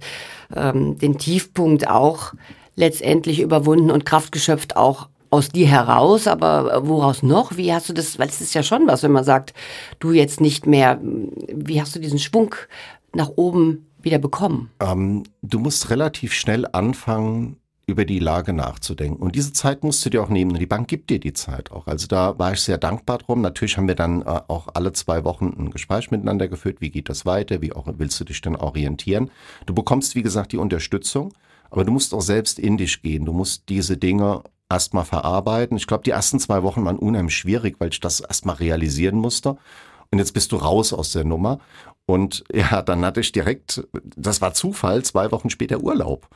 [0.56, 2.32] ähm, den Tiefpunkt auch
[2.78, 7.56] letztendlich überwunden und Kraft geschöpft auch aus dir heraus, aber woraus noch?
[7.56, 9.52] Wie hast du das, weil es ist ja schon was, wenn man sagt,
[9.98, 12.54] du jetzt nicht mehr, wie hast du diesen Schwung
[13.14, 14.70] nach oben wieder bekommen?
[14.80, 17.56] Ähm, du musst relativ schnell anfangen,
[17.88, 19.22] über die Lage nachzudenken.
[19.22, 20.54] Und diese Zeit musst du dir auch nehmen.
[20.58, 21.86] Die Bank gibt dir die Zeit auch.
[21.86, 23.40] Also da war ich sehr dankbar drum.
[23.40, 26.82] Natürlich haben wir dann äh, auch alle zwei Wochen ein Gespräch miteinander geführt.
[26.82, 27.62] Wie geht das weiter?
[27.62, 29.30] Wie auch willst du dich denn orientieren?
[29.64, 31.32] Du bekommst, wie gesagt, die Unterstützung.
[31.70, 33.24] Aber du musst auch selbst in dich gehen.
[33.24, 35.76] Du musst diese Dinge erstmal verarbeiten.
[35.76, 39.56] Ich glaube, die ersten zwei Wochen waren unheimlich schwierig, weil ich das erstmal realisieren musste.
[40.10, 41.58] Und jetzt bist du raus aus der Nummer.
[42.06, 46.28] Und ja, dann hatte ich direkt, das war Zufall, zwei Wochen später Urlaub.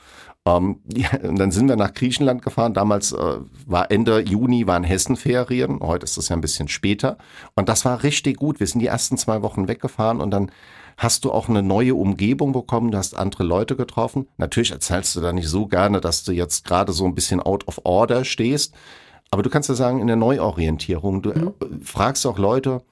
[0.44, 2.74] Ähm, ja, und dann sind wir nach Griechenland gefahren.
[2.74, 5.80] Damals äh, war Ende Juni, waren Hessenferien.
[5.80, 7.16] Heute ist es ja ein bisschen später.
[7.54, 8.60] Und das war richtig gut.
[8.60, 10.50] Wir sind die ersten zwei Wochen weggefahren und dann
[10.96, 14.28] hast du auch eine neue Umgebung bekommen, du hast andere Leute getroffen.
[14.36, 17.66] Natürlich erzählst du da nicht so gerne, dass du jetzt gerade so ein bisschen out
[17.68, 18.74] of order stehst,
[19.30, 21.82] aber du kannst ja sagen, in der Neuorientierung, du mhm.
[21.82, 22.82] fragst auch Leute,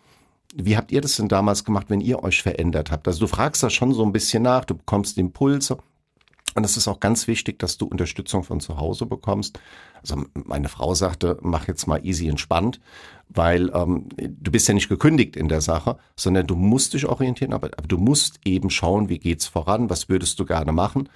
[0.54, 3.06] wie habt ihr das denn damals gemacht, wenn ihr euch verändert habt?
[3.06, 5.78] Also du fragst da schon so ein bisschen nach, du bekommst Impulse.
[6.54, 9.58] Und es ist auch ganz wichtig, dass du Unterstützung von zu Hause bekommst.
[10.02, 12.80] Also meine Frau sagte, mach jetzt mal easy entspannt,
[13.28, 17.52] weil ähm, du bist ja nicht gekündigt in der Sache, sondern du musst dich orientieren,
[17.52, 21.08] aber, aber du musst eben schauen, wie geht's voran, was würdest du gerne machen.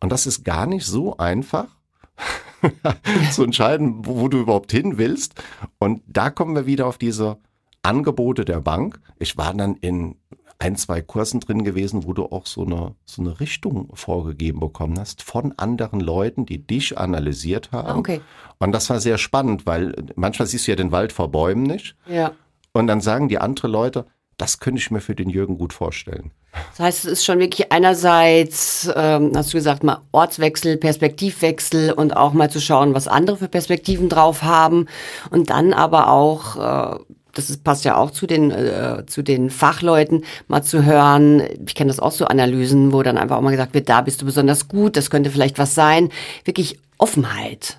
[0.00, 1.68] Und das ist gar nicht so einfach
[3.32, 5.34] zu entscheiden, wo, wo du überhaupt hin willst.
[5.78, 7.38] Und da kommen wir wieder auf diese
[7.82, 9.00] Angebote der Bank.
[9.18, 10.16] Ich war dann in
[10.60, 14.98] ein, zwei Kursen drin gewesen, wo du auch so eine, so eine Richtung vorgegeben bekommen
[14.98, 17.88] hast von anderen Leuten, die dich analysiert haben.
[17.88, 18.20] Ah, okay.
[18.58, 21.96] Und das war sehr spannend, weil manchmal siehst du ja den Wald vor Bäumen nicht.
[22.06, 22.32] Ja.
[22.72, 26.30] Und dann sagen die anderen Leute, das könnte ich mir für den Jürgen gut vorstellen.
[26.70, 32.16] Das heißt, es ist schon wirklich einerseits, ähm, hast du gesagt, mal Ortswechsel, Perspektivwechsel und
[32.16, 34.86] auch mal zu schauen, was andere für Perspektiven drauf haben.
[35.30, 36.98] Und dann aber auch, äh,
[37.40, 41.74] das ist, passt ja auch zu den, äh, zu den Fachleuten, mal zu hören, ich
[41.74, 44.26] kenne das auch so Analysen, wo dann einfach auch mal gesagt wird, da bist du
[44.26, 46.10] besonders gut, das könnte vielleicht was sein.
[46.44, 47.78] Wirklich Offenheit.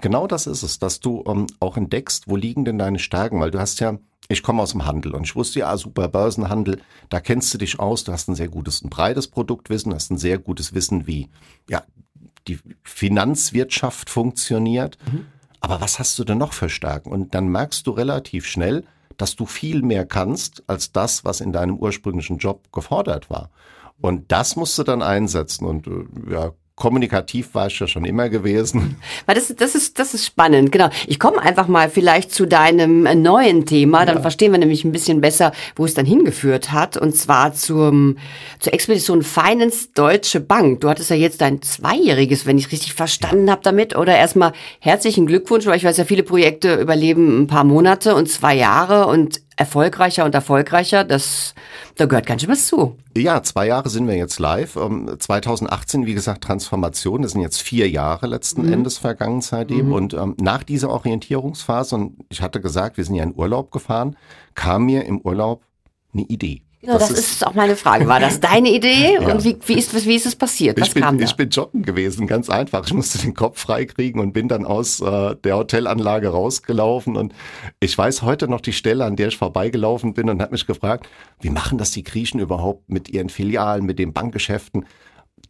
[0.00, 3.50] Genau das ist es, dass du ähm, auch entdeckst, wo liegen denn deine Stärken, weil
[3.50, 3.98] du hast ja
[4.30, 7.80] ich komme aus dem Handel und ich wusste ja, super Börsenhandel, da kennst du dich
[7.80, 11.28] aus, du hast ein sehr gutes, ein breites Produktwissen, hast ein sehr gutes Wissen, wie
[11.68, 11.82] ja,
[12.46, 14.98] die Finanzwirtschaft funktioniert.
[15.10, 15.26] Mhm.
[15.60, 17.12] Aber was hast du denn noch für Stärken?
[17.12, 18.84] Und dann merkst du relativ schnell,
[19.16, 23.50] dass du viel mehr kannst als das, was in deinem ursprünglichen Job gefordert war.
[24.00, 25.66] Und das musst du dann einsetzen.
[25.66, 28.96] Und äh, ja, kommunikativ war ich ja schon immer gewesen.
[29.26, 30.88] Weil das, das, ist, das ist spannend, genau.
[31.06, 34.22] Ich komme einfach mal vielleicht zu deinem neuen Thema, dann ja.
[34.22, 38.16] verstehen wir nämlich ein bisschen besser, wo es dann hingeführt hat, und zwar zum,
[38.58, 40.80] zur Expedition Finance Deutsche Bank.
[40.80, 43.52] Du hattest ja jetzt dein Zweijähriges, wenn ich richtig verstanden ja.
[43.52, 47.64] habe damit, oder erstmal herzlichen Glückwunsch, weil ich weiß ja, viele Projekte überleben ein paar
[47.64, 51.54] Monate und zwei Jahre und erfolgreicher und erfolgreicher, das,
[51.96, 52.96] da gehört ganz schön was zu.
[53.14, 54.72] Ja, zwei Jahre sind wir jetzt live.
[54.72, 58.72] 2018, ähm, wie gesagt, Transformation, das sind jetzt vier Jahre letzten mhm.
[58.72, 59.88] Endes vergangen seitdem.
[59.88, 59.92] Mhm.
[59.92, 64.16] Und ähm, nach dieser Orientierungsphase, und ich hatte gesagt, wir sind ja in Urlaub gefahren,
[64.54, 65.62] kam mir im Urlaub
[66.14, 66.62] eine Idee.
[66.82, 68.08] Genau, das, das ist, ist, auch meine Frage.
[68.08, 69.18] War das deine Idee?
[69.20, 69.32] ja.
[69.32, 70.80] Und wie, wie, ist, wie ist es passiert?
[70.80, 71.24] Was ich bin, kam da?
[71.24, 72.86] Ich bin joggen gewesen, ganz einfach.
[72.86, 77.16] Ich musste den Kopf freikriegen und bin dann aus äh, der Hotelanlage rausgelaufen.
[77.16, 77.34] Und
[77.80, 81.06] ich weiß heute noch die Stelle, an der ich vorbeigelaufen bin und habe mich gefragt,
[81.42, 84.86] wie machen das die Griechen überhaupt mit ihren Filialen, mit den Bankgeschäften?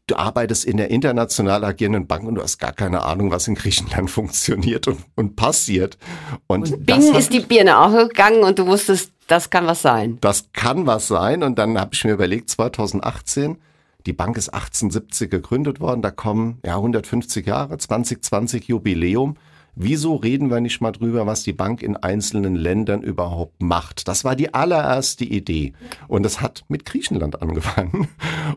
[0.06, 3.54] du arbeitest in der international agierenden Bank und du hast gar keine Ahnung, was in
[3.54, 5.98] Griechenland funktioniert und, und passiert.
[6.46, 10.18] Und, und Bing ist die Birne auch gegangen und du wusstest, das kann was sein.
[10.20, 11.42] Das kann was sein.
[11.42, 13.58] Und dann habe ich mir überlegt, 2018,
[14.06, 19.36] die Bank ist 1870 gegründet worden, da kommen ja 150 Jahre, 2020 Jubiläum.
[19.76, 24.08] Wieso reden wir nicht mal drüber, was die Bank in einzelnen Ländern überhaupt macht?
[24.08, 25.74] Das war die allererste Idee.
[26.08, 28.08] Und es hat mit Griechenland angefangen.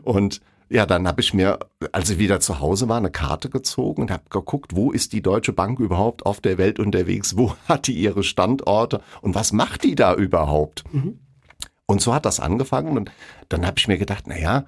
[0.02, 1.58] Und ja, dann habe ich mir,
[1.92, 5.22] als ich wieder zu Hause war, eine Karte gezogen und habe geguckt, wo ist die
[5.22, 9.84] Deutsche Bank überhaupt auf der Welt unterwegs, wo hat die ihre Standorte und was macht
[9.84, 10.84] die da überhaupt?
[10.92, 11.18] Mhm.
[11.86, 13.10] Und so hat das angefangen und
[13.48, 14.64] dann habe ich mir gedacht, na ja,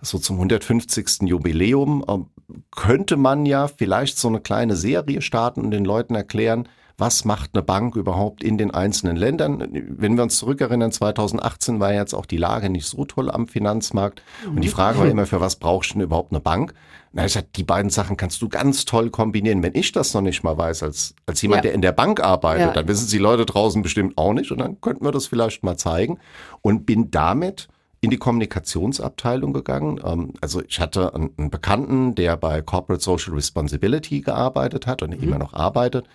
[0.00, 1.22] so zum 150.
[1.22, 6.68] Jubiläum äh, könnte man ja vielleicht so eine kleine Serie starten und den Leuten erklären,
[7.00, 9.66] was macht eine Bank überhaupt in den einzelnen Ländern.
[9.72, 14.22] Wenn wir uns zurückerinnern, 2018 war jetzt auch die Lage nicht so toll am Finanzmarkt.
[14.46, 14.68] Und die.
[14.68, 16.74] Frage war immer, für was brauchst du denn überhaupt eine Bank?
[17.12, 19.62] Na, ich sag, die beiden Sachen kannst du ganz toll kombinieren.
[19.64, 21.62] Wenn ich das noch nicht mal weiß, als, als jemand, ja.
[21.62, 22.72] der in der Bank arbeitet, ja.
[22.72, 24.52] dann wissen es die Leute draußen bestimmt auch nicht.
[24.52, 26.18] Und dann könnten wir das vielleicht mal zeigen.
[26.62, 27.68] Und bin damit
[28.00, 30.00] in die Kommunikationsabteilung gegangen.
[30.04, 35.22] Ähm, also ich hatte einen Bekannten, der bei Corporate Social Responsibility gearbeitet hat und mhm.
[35.22, 36.06] immer noch arbeitet.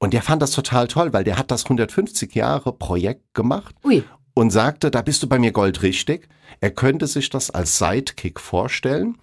[0.00, 4.02] Und der fand das total toll, weil der hat das 150 Jahre Projekt gemacht Ui.
[4.34, 6.28] und sagte, da bist du bei mir goldrichtig.
[6.60, 9.18] Er könnte sich das als Sidekick vorstellen.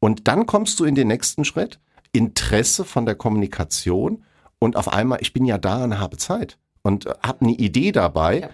[0.00, 1.78] Und dann kommst du in den nächsten Schritt.
[2.12, 4.24] Interesse von der Kommunikation
[4.58, 8.40] und auf einmal, ich bin ja da und habe Zeit und habe eine Idee dabei.
[8.40, 8.50] Ja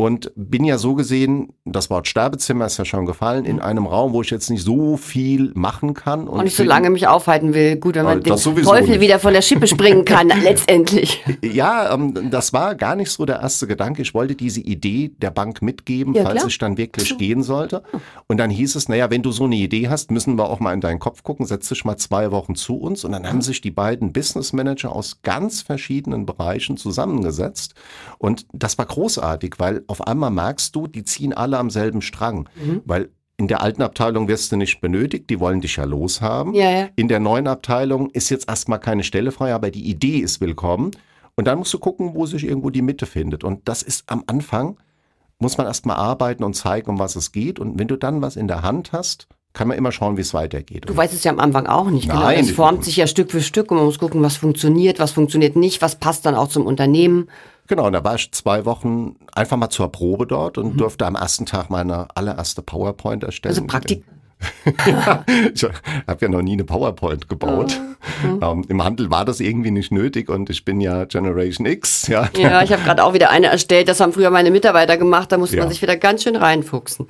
[0.00, 3.62] und bin ja so gesehen, das Wort Sterbezimmer ist ja schon gefallen, in mhm.
[3.62, 6.28] einem Raum, wo ich jetzt nicht so viel machen kann.
[6.28, 7.74] Und, und nicht so lange mich aufhalten will.
[7.74, 9.00] Gut, wenn man den Teufel nicht.
[9.00, 11.24] wieder von der Schippe springen kann, letztendlich.
[11.42, 14.02] Ja, ähm, das war gar nicht so der erste Gedanke.
[14.02, 16.46] Ich wollte diese Idee der Bank mitgeben, ja, falls klar.
[16.46, 17.16] ich dann wirklich so.
[17.16, 17.82] gehen sollte.
[18.28, 20.74] Und dann hieß es, naja, wenn du so eine Idee hast, müssen wir auch mal
[20.74, 23.04] in deinen Kopf gucken, setz dich mal zwei Wochen zu uns.
[23.04, 27.74] Und dann haben sich die beiden Business Manager aus ganz verschiedenen Bereichen zusammengesetzt.
[28.18, 32.48] Und das war großartig, weil auf einmal merkst du, die ziehen alle am selben Strang,
[32.54, 32.82] mhm.
[32.84, 36.54] weil in der alten Abteilung wirst du nicht benötigt, die wollen dich ja loshaben.
[36.54, 36.88] Ja, ja.
[36.96, 40.90] In der neuen Abteilung ist jetzt erstmal keine Stelle frei, aber die Idee ist willkommen.
[41.36, 43.44] Und dann musst du gucken, wo sich irgendwo die Mitte findet.
[43.44, 44.76] Und das ist am Anfang,
[45.38, 47.60] muss man erstmal arbeiten und zeigen, um was es geht.
[47.60, 50.34] Und wenn du dann was in der Hand hast, kann man immer schauen, wie es
[50.34, 50.88] weitergeht.
[50.88, 52.08] Du weißt es ja am Anfang auch nicht.
[52.08, 52.20] Genau.
[52.20, 52.48] Nein, genau.
[52.48, 55.54] Es formt sich ja Stück für Stück und man muss gucken, was funktioniert, was funktioniert
[55.56, 57.28] nicht, was passt dann auch zum Unternehmen.
[57.68, 60.78] Genau, und da war ich zwei Wochen einfach mal zur Probe dort und mhm.
[60.78, 63.54] durfte am ersten Tag meine allererste PowerPoint erstellen.
[63.54, 64.04] Also Praktik
[65.54, 67.78] ich habe ja noch nie eine PowerPoint gebaut.
[68.24, 68.52] Oh.
[68.52, 72.06] Ähm, Im Handel war das irgendwie nicht nötig und ich bin ja Generation X.
[72.06, 73.88] Ja, ja ich habe gerade auch wieder eine erstellt.
[73.88, 75.32] Das haben früher meine Mitarbeiter gemacht.
[75.32, 75.62] Da musste ja.
[75.62, 77.06] man sich wieder ganz schön reinfuchsen.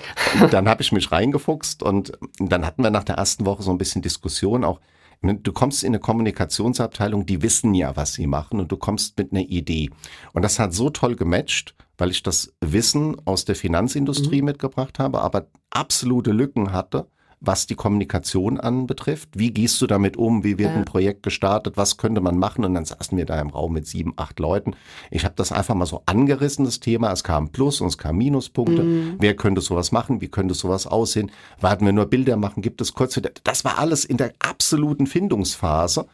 [0.51, 3.79] dann habe ich mich reingefuchst und dann hatten wir nach der ersten Woche so ein
[3.79, 4.81] bisschen Diskussion auch.
[5.21, 9.33] Du kommst in eine Kommunikationsabteilung, die wissen ja, was sie machen und du kommst mit
[9.33, 9.91] einer Idee.
[10.33, 14.47] Und das hat so toll gematcht, weil ich das Wissen aus der Finanzindustrie mhm.
[14.47, 17.09] mitgebracht habe, aber absolute Lücken hatte
[17.41, 19.31] was die Kommunikation anbetrifft.
[19.35, 20.45] Wie gehst du damit um?
[20.45, 20.77] Wie wird ja.
[20.77, 21.77] ein Projekt gestartet?
[21.77, 22.65] Was könnte man machen?
[22.65, 24.75] Und dann saßen wir da im Raum mit sieben, acht Leuten.
[25.11, 27.13] Ich habe das einfach mal so angerissen, das Thema.
[27.13, 28.83] Es kam Plus und es kam Minuspunkte.
[28.83, 29.17] Mhm.
[29.19, 30.21] Wer könnte sowas machen?
[30.21, 31.31] Wie könnte sowas aussehen?
[31.61, 32.63] Warten wir nur Bilder machen?
[32.63, 33.31] Gibt es kurz wieder?
[33.45, 36.07] Das war alles in der absoluten Findungsphase.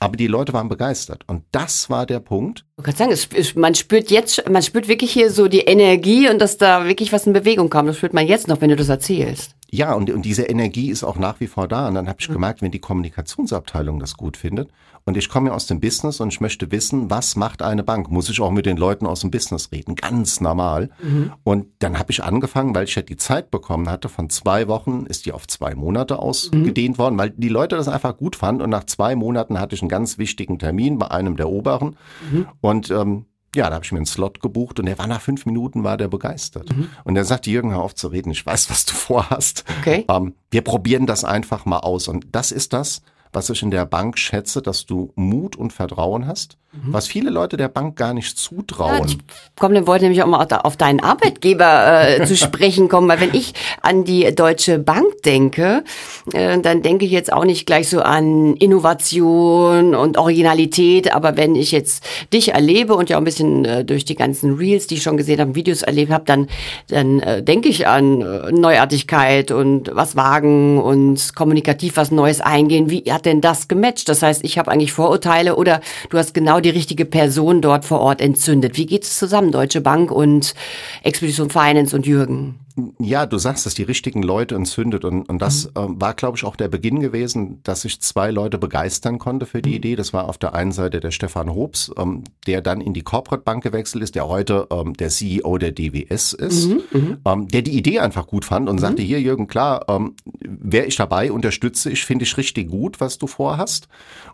[0.00, 1.22] Aber die Leute waren begeistert.
[1.28, 2.64] Und das war der Punkt.
[2.76, 6.40] Ich kann sagen, es, man spürt jetzt, man spürt wirklich hier so die Energie und
[6.40, 7.86] dass da wirklich was in Bewegung kam.
[7.86, 9.54] Das spürt man jetzt noch, wenn du das erzählst.
[9.70, 11.88] Ja, und, und diese Energie ist auch nach wie vor da.
[11.88, 14.70] Und dann habe ich gemerkt, wenn die Kommunikationsabteilung das gut findet,
[15.06, 18.10] und ich komme ja aus dem Business und ich möchte wissen, was macht eine Bank?
[18.10, 19.96] Muss ich auch mit den Leuten aus dem Business reden?
[19.96, 20.90] Ganz normal.
[21.02, 21.32] Mhm.
[21.44, 25.04] Und dann habe ich angefangen, weil ich ja die Zeit bekommen hatte, von zwei Wochen
[25.06, 26.98] ist die auf zwei Monate ausgedehnt mhm.
[26.98, 28.62] worden, weil die Leute das einfach gut fanden.
[28.62, 31.96] Und nach zwei Monaten hatte ich einen ganz wichtigen Termin bei einem der Oberen.
[32.30, 32.46] Mhm.
[32.62, 35.46] Und ähm, ja, da habe ich mir einen Slot gebucht und der war nach fünf
[35.46, 36.74] Minuten war der begeistert.
[36.74, 36.88] Mhm.
[37.04, 39.64] Und er sagte, Jürgen, hör auf zu reden, ich weiß, was du vorhast.
[39.80, 40.04] Okay.
[40.08, 42.08] Ähm, wir probieren das einfach mal aus.
[42.08, 43.02] Und das ist das,
[43.34, 46.92] was ich in der Bank schätze, dass du Mut und Vertrauen hast, mhm.
[46.92, 48.98] was viele Leute der Bank gar nicht zutrauen.
[48.98, 49.18] Ja, ich
[49.58, 53.34] komm, dann wollte nämlich auch mal auf deinen Arbeitgeber äh, zu sprechen kommen, weil wenn
[53.34, 55.84] ich an die Deutsche Bank denke,
[56.32, 61.54] äh, dann denke ich jetzt auch nicht gleich so an Innovation und Originalität, aber wenn
[61.54, 64.94] ich jetzt dich erlebe und ja auch ein bisschen äh, durch die ganzen Reels, die
[64.94, 66.48] ich schon gesehen habe, Videos erlebt habe, dann,
[66.88, 72.90] dann äh, denke ich an äh, Neuartigkeit und was wagen und kommunikativ was Neues eingehen.
[72.90, 74.08] Wie hat denn das gematcht?
[74.08, 78.00] Das heißt, ich habe eigentlich Vorurteile oder du hast genau die richtige Person dort vor
[78.00, 78.76] Ort entzündet.
[78.76, 80.54] Wie geht es zusammen, Deutsche Bank und
[81.02, 82.63] Expedition Finance und Jürgen?
[82.98, 85.70] Ja, du sagst, dass die richtigen Leute entzündet und, und das mhm.
[85.80, 89.62] äh, war, glaube ich, auch der Beginn gewesen, dass ich zwei Leute begeistern konnte für
[89.62, 89.76] die mhm.
[89.76, 89.96] Idee.
[89.96, 93.44] Das war auf der einen Seite der Stefan Hobbs, ähm, der dann in die Corporate
[93.44, 96.80] Bank gewechselt ist, der heute ähm, der CEO der DWS ist, mhm.
[96.90, 97.18] mhm.
[97.24, 98.80] ähm, der die Idee einfach gut fand und mhm.
[98.80, 103.18] sagte, hier Jürgen, klar, ähm, wäre ich dabei, unterstütze ich, finde ich richtig gut, was
[103.18, 103.86] du vorhast.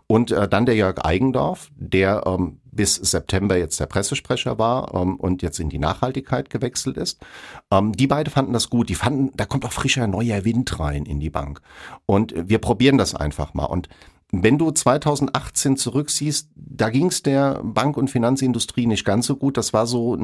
[0.07, 5.15] Und äh, dann der Jörg Eigendorf, der ähm, bis September jetzt der Pressesprecher war ähm,
[5.17, 7.19] und jetzt in die Nachhaltigkeit gewechselt ist.
[7.69, 8.89] Ähm, die beide fanden das gut.
[8.89, 11.61] Die fanden, da kommt auch frischer neuer Wind rein in die Bank.
[12.05, 13.65] Und wir probieren das einfach mal.
[13.65, 13.89] Und
[14.31, 19.57] wenn du 2018 zurücksiehst, da ging es der Bank- und Finanzindustrie nicht ganz so gut.
[19.57, 20.17] Das war so,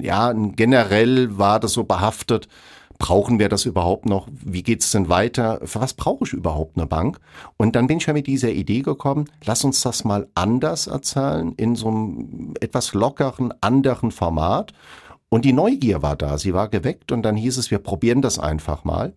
[0.00, 2.48] ja, generell war das so behaftet
[2.98, 4.28] brauchen wir das überhaupt noch?
[4.30, 5.60] Wie geht's denn weiter?
[5.64, 7.18] Für was brauche ich überhaupt eine Bank?
[7.56, 11.52] Und dann bin ich ja mit dieser Idee gekommen, lass uns das mal anders erzählen,
[11.56, 14.72] in so einem etwas lockeren, anderen Format.
[15.28, 18.38] Und die Neugier war da, sie war geweckt und dann hieß es, wir probieren das
[18.38, 19.14] einfach mal.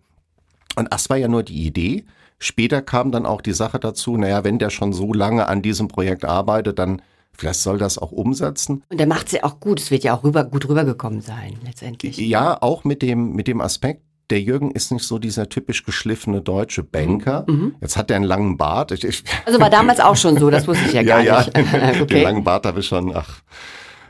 [0.76, 2.04] Und das war ja nur die Idee.
[2.38, 5.88] Später kam dann auch die Sache dazu, naja, wenn der schon so lange an diesem
[5.88, 7.02] Projekt arbeitet, dann
[7.40, 8.84] Vielleicht soll das auch umsetzen.
[8.90, 9.80] Und der macht es ja auch gut.
[9.80, 12.18] Es wird ja auch rüber, gut rübergekommen sein, letztendlich.
[12.18, 16.42] Ja, auch mit dem, mit dem Aspekt, der Jürgen ist nicht so dieser typisch geschliffene
[16.42, 17.46] deutsche Banker.
[17.48, 17.54] Mhm.
[17.54, 17.74] mhm.
[17.80, 18.92] Jetzt hat er einen langen Bart.
[18.92, 21.56] Ich, ich also war damals auch schon so, das wusste ich ja gar ja, nicht.
[21.56, 22.04] Ja, okay.
[22.04, 23.40] den langen Bart habe ich schon, ach,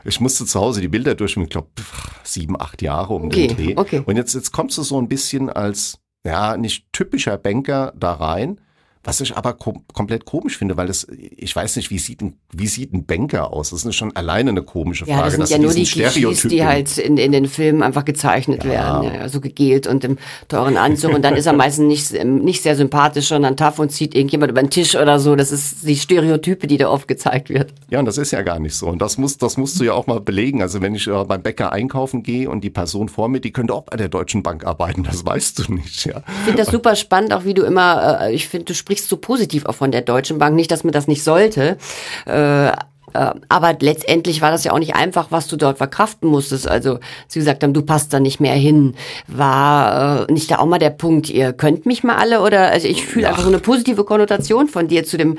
[0.03, 1.69] ich musste zu Hause die Bilder durch, ich glaube,
[2.23, 3.73] sieben, acht Jahre um okay, den Dreh.
[3.77, 4.03] Okay.
[4.05, 8.59] Und jetzt, jetzt kommst du so ein bisschen als, ja, nicht typischer Banker da rein
[9.03, 12.35] was ich aber kom komplett komisch finde, weil das, ich weiß nicht, wie sieht ein,
[12.53, 13.71] wie sieht ein Banker aus?
[13.71, 15.19] Das ist schon alleine eine komische Frage.
[15.19, 18.63] Ja, das sind ja nur die Klischees, die halt in, in den Filmen einfach gezeichnet
[18.63, 18.69] ja.
[18.69, 19.03] werden.
[19.05, 20.17] Ja, so also gegelt und im
[20.49, 21.13] teuren Anzug.
[21.15, 24.61] Und dann ist er meistens nicht, nicht sehr sympathisch, sondern tough und zieht irgendjemand über
[24.61, 25.35] den Tisch oder so.
[25.35, 27.73] Das ist die Stereotype, die da oft gezeigt wird.
[27.89, 28.87] Ja, und das ist ja gar nicht so.
[28.87, 30.61] Und das muss, das musst du ja auch mal belegen.
[30.61, 33.73] Also wenn ich äh, beim Bäcker einkaufen gehe und die Person vor mir, die könnte
[33.73, 35.03] auch bei der Deutschen Bank arbeiten.
[35.03, 36.21] Das weißt du nicht, ja.
[36.27, 39.07] Ich finde das super spannend, auch wie du immer, äh, ich finde, du sprichst sprichst
[39.07, 40.53] so positiv auch von der Deutschen Bank.
[40.53, 41.77] Nicht, dass man das nicht sollte.
[42.25, 42.73] Äh, äh,
[43.47, 46.67] aber letztendlich war das ja auch nicht einfach, was du dort verkraften musstest.
[46.67, 46.99] Also
[47.29, 48.95] sie gesagt haben, du passt da nicht mehr hin.
[49.27, 52.85] War äh, nicht da auch mal der Punkt, ihr könnt mich mal alle oder also
[52.87, 55.37] ich fühle einfach so eine positive Konnotation von dir zu dem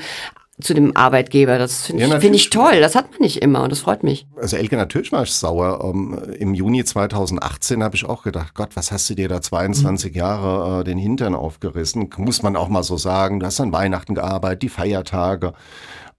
[0.62, 1.58] zu dem Arbeitgeber.
[1.58, 2.80] Das finde ja, ich, find ich toll.
[2.80, 4.26] Das hat man nicht immer und das freut mich.
[4.36, 5.84] Also Elke, natürlich war ich sauer.
[5.84, 9.40] Um, ähm, Im Juni 2018 habe ich auch gedacht, Gott, was hast du dir da
[9.40, 10.18] 22 mhm.
[10.18, 12.08] Jahre äh, den Hintern aufgerissen?
[12.16, 13.40] Muss man auch mal so sagen.
[13.40, 15.52] Du hast an Weihnachten gearbeitet, die Feiertage.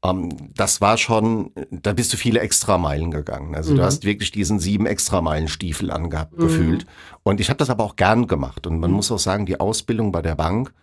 [0.03, 3.55] ähm, das war schon, da bist du viele Extrameilen gegangen.
[3.55, 3.77] Also mhm.
[3.77, 6.41] du hast wirklich diesen sieben Extrameilen-Stiefel angehabt, mhm.
[6.41, 6.85] gefühlt.
[7.23, 8.67] Und ich habe das aber auch gern gemacht.
[8.67, 8.97] Und man mhm.
[8.97, 10.73] muss auch sagen, die Ausbildung bei der Bank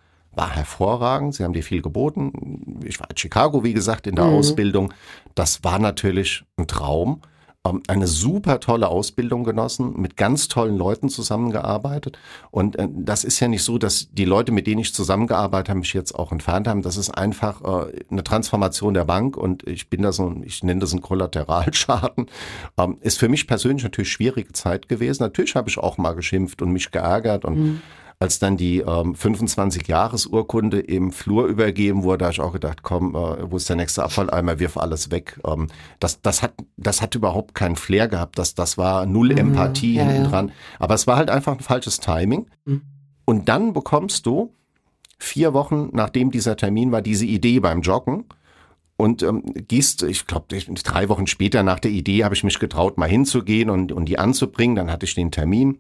[0.41, 1.35] war hervorragend.
[1.35, 2.81] Sie haben dir viel geboten.
[2.85, 4.37] Ich war in Chicago, wie gesagt, in der mhm.
[4.37, 4.93] Ausbildung.
[5.35, 7.21] Das war natürlich ein Traum.
[7.67, 12.19] Ähm, eine super tolle Ausbildung genossen, mit ganz tollen Leuten zusammengearbeitet.
[12.51, 15.81] Und äh, das ist ja nicht so, dass die Leute, mit denen ich zusammengearbeitet habe,
[15.81, 16.81] mich jetzt auch entfernt haben.
[16.81, 20.81] Das ist einfach äh, eine Transformation der Bank und ich bin da so, ich nenne
[20.81, 22.31] das ein Kollateralschaden.
[22.79, 25.23] Ähm, ist für mich persönlich natürlich schwierige Zeit gewesen.
[25.23, 27.83] Natürlich habe ich auch mal geschimpft und mich geärgert und mhm
[28.23, 33.51] als dann die ähm, 25-Jahres-Urkunde im Flur übergeben wurde, habe ich auch gedacht, komm, äh,
[33.51, 35.41] wo ist der nächste Abfalleimer, wirf alles weg.
[35.47, 35.69] Ähm,
[36.01, 39.95] das, das, hat, das hat überhaupt keinen Flair gehabt, das, das war null mhm, Empathie
[39.95, 40.49] ja, hinten dran.
[40.49, 40.55] Ja.
[40.81, 42.47] Aber es war halt einfach ein falsches Timing.
[42.67, 42.83] Mhm.
[43.25, 44.53] Und dann bekommst du
[45.19, 48.25] vier Wochen, nachdem dieser Termin war, diese Idee beim Joggen
[48.99, 52.99] und ähm, gehst, ich glaube, drei Wochen später nach der Idee habe ich mich getraut,
[52.99, 54.77] mal hinzugehen und, und die anzubringen.
[54.77, 55.79] Dann hatte ich den Termin.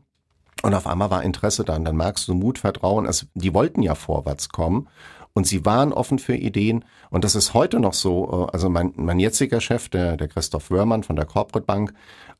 [0.62, 3.06] Und auf einmal war Interesse da und dann merkst du Mut, Vertrauen.
[3.06, 4.88] Es, die wollten ja vorwärts kommen
[5.32, 6.84] und sie waren offen für Ideen.
[7.10, 8.46] Und das ist heute noch so.
[8.48, 11.94] Äh, also mein, mein jetziger Chef, der, der Christoph Wörmann von der Corporate Bank,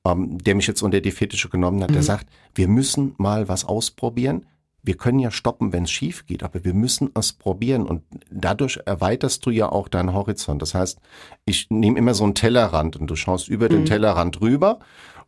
[0.05, 1.95] ähm, der mich jetzt unter die Fittiche genommen hat, mhm.
[1.95, 4.47] der sagt, wir müssen mal was ausprobieren.
[4.83, 8.81] Wir können ja stoppen, wenn es schief geht, aber wir müssen es probieren und dadurch
[8.87, 10.63] erweiterst du ja auch deinen Horizont.
[10.63, 10.99] Das heißt,
[11.45, 13.71] ich nehme immer so einen Tellerrand und du schaust über mhm.
[13.71, 14.79] den Tellerrand rüber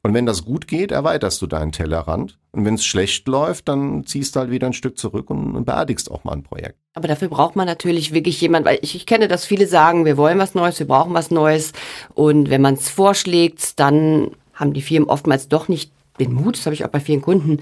[0.05, 2.37] und wenn das gut geht, erweiterst du deinen Tellerrand.
[2.51, 6.11] Und wenn es schlecht läuft, dann ziehst du halt wieder ein Stück zurück und, beerdigst
[6.11, 6.77] auch mal ein Projekt.
[6.95, 10.17] Aber dafür braucht man natürlich wirklich jemand, weil ich, ich kenne, dass viele sagen, wir
[10.17, 11.73] wollen was Neues, wir brauchen was Neues.
[12.15, 16.67] Und wenn man es vorschlägt, dann haben die Firmen oftmals doch nicht den Mut, das
[16.67, 17.59] habe ich auch bei vielen Kunden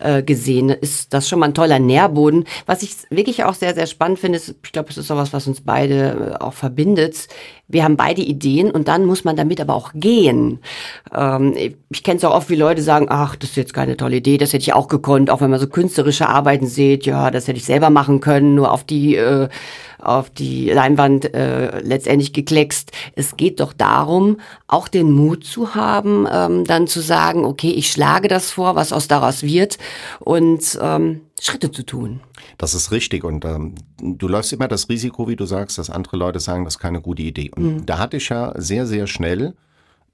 [0.00, 2.44] äh, gesehen, ist das schon mal ein toller Nährboden.
[2.66, 5.46] Was ich wirklich auch sehr, sehr spannend finde, ist, ich glaube, es ist sowas, was
[5.46, 7.28] uns beide äh, auch verbindet.
[7.68, 10.60] Wir haben beide Ideen und dann muss man damit aber auch gehen.
[11.14, 11.54] Ähm,
[11.90, 14.38] ich kenne es auch oft, wie Leute sagen, ach, das ist jetzt keine tolle Idee,
[14.38, 17.58] das hätte ich auch gekonnt, auch wenn man so künstlerische Arbeiten sieht, ja, das hätte
[17.58, 19.48] ich selber machen können, nur auf die äh,
[20.02, 22.92] auf die Leinwand äh, letztendlich gekleckst.
[23.14, 27.90] Es geht doch darum, auch den Mut zu haben, ähm, dann zu sagen, okay, ich
[27.90, 29.78] schlage das vor, was aus daraus wird
[30.18, 32.20] und ähm, Schritte zu tun.
[32.58, 36.16] Das ist richtig und ähm, du läufst immer das Risiko, wie du sagst, dass andere
[36.16, 37.50] Leute sagen, das ist keine gute Idee.
[37.54, 37.86] Und mhm.
[37.86, 39.54] da hatte ich ja sehr, sehr schnell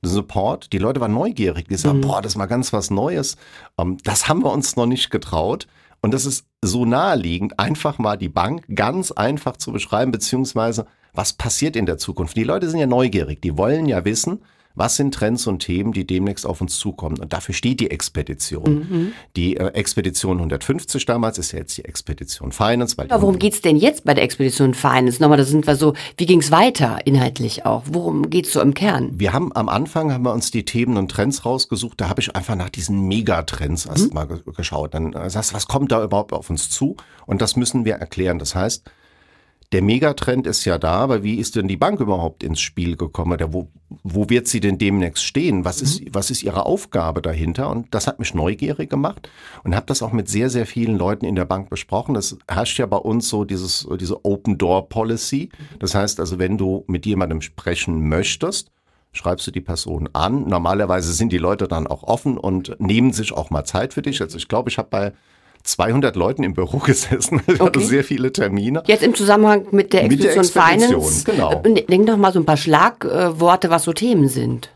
[0.02, 0.72] Support.
[0.72, 2.02] Die Leute waren neugierig, die sagen, mhm.
[2.02, 3.36] boah, das ist mal ganz was Neues.
[3.78, 5.66] Ähm, das haben wir uns noch nicht getraut.
[6.00, 11.32] Und das ist so naheliegend, einfach mal die Bank ganz einfach zu beschreiben, beziehungsweise was
[11.32, 12.36] passiert in der Zukunft.
[12.36, 14.40] Die Leute sind ja neugierig, die wollen ja wissen,
[14.76, 17.18] was sind Trends und Themen, die demnächst auf uns zukommen.
[17.18, 18.74] Und dafür steht die Expedition.
[18.74, 19.12] Mhm.
[19.34, 22.96] Die äh, Expedition 150 damals ist ja jetzt die Expedition Finance.
[22.96, 25.20] Weil Aber worum geht's denn jetzt bei der Expedition Finance?
[25.20, 27.84] Nochmal, da sind wir so, wie ging's weiter inhaltlich auch?
[27.86, 29.10] Worum geht's so im Kern?
[29.18, 32.00] Wir haben am Anfang haben wir uns die Themen und Trends rausgesucht.
[32.00, 33.90] Da habe ich einfach nach diesen Megatrends mhm.
[33.92, 34.94] erstmal geschaut.
[34.94, 36.96] Dann äh, sagst was kommt da überhaupt auf uns zu?
[37.24, 38.38] Und das müssen wir erklären.
[38.38, 38.84] Das heißt,
[39.72, 43.32] der Megatrend ist ja da, aber wie ist denn die Bank überhaupt ins Spiel gekommen?
[43.32, 43.68] Oder wo,
[44.04, 45.64] wo wird sie denn demnächst stehen?
[45.64, 46.08] Was ist, mhm.
[46.12, 47.68] was ist ihre Aufgabe dahinter?
[47.70, 49.28] Und das hat mich neugierig gemacht
[49.64, 52.14] und habe das auch mit sehr, sehr vielen Leuten in der Bank besprochen.
[52.14, 55.50] Das herrscht ja bei uns so dieses, diese Open Door Policy.
[55.80, 58.70] Das heißt also, wenn du mit jemandem sprechen möchtest,
[59.12, 60.46] schreibst du die Person an.
[60.46, 64.20] Normalerweise sind die Leute dann auch offen und nehmen sich auch mal Zeit für dich.
[64.20, 65.12] Also ich glaube, ich habe bei
[65.66, 67.42] 200 Leuten im Büro gesessen.
[67.46, 67.82] Ich okay.
[67.82, 68.82] sehr viele Termine.
[68.86, 71.24] Jetzt im Zusammenhang mit der Expedition, mit der Expedition Finance.
[71.24, 71.54] Genau.
[71.88, 74.70] Denk doch mal so ein paar Schlagworte, was so Themen sind.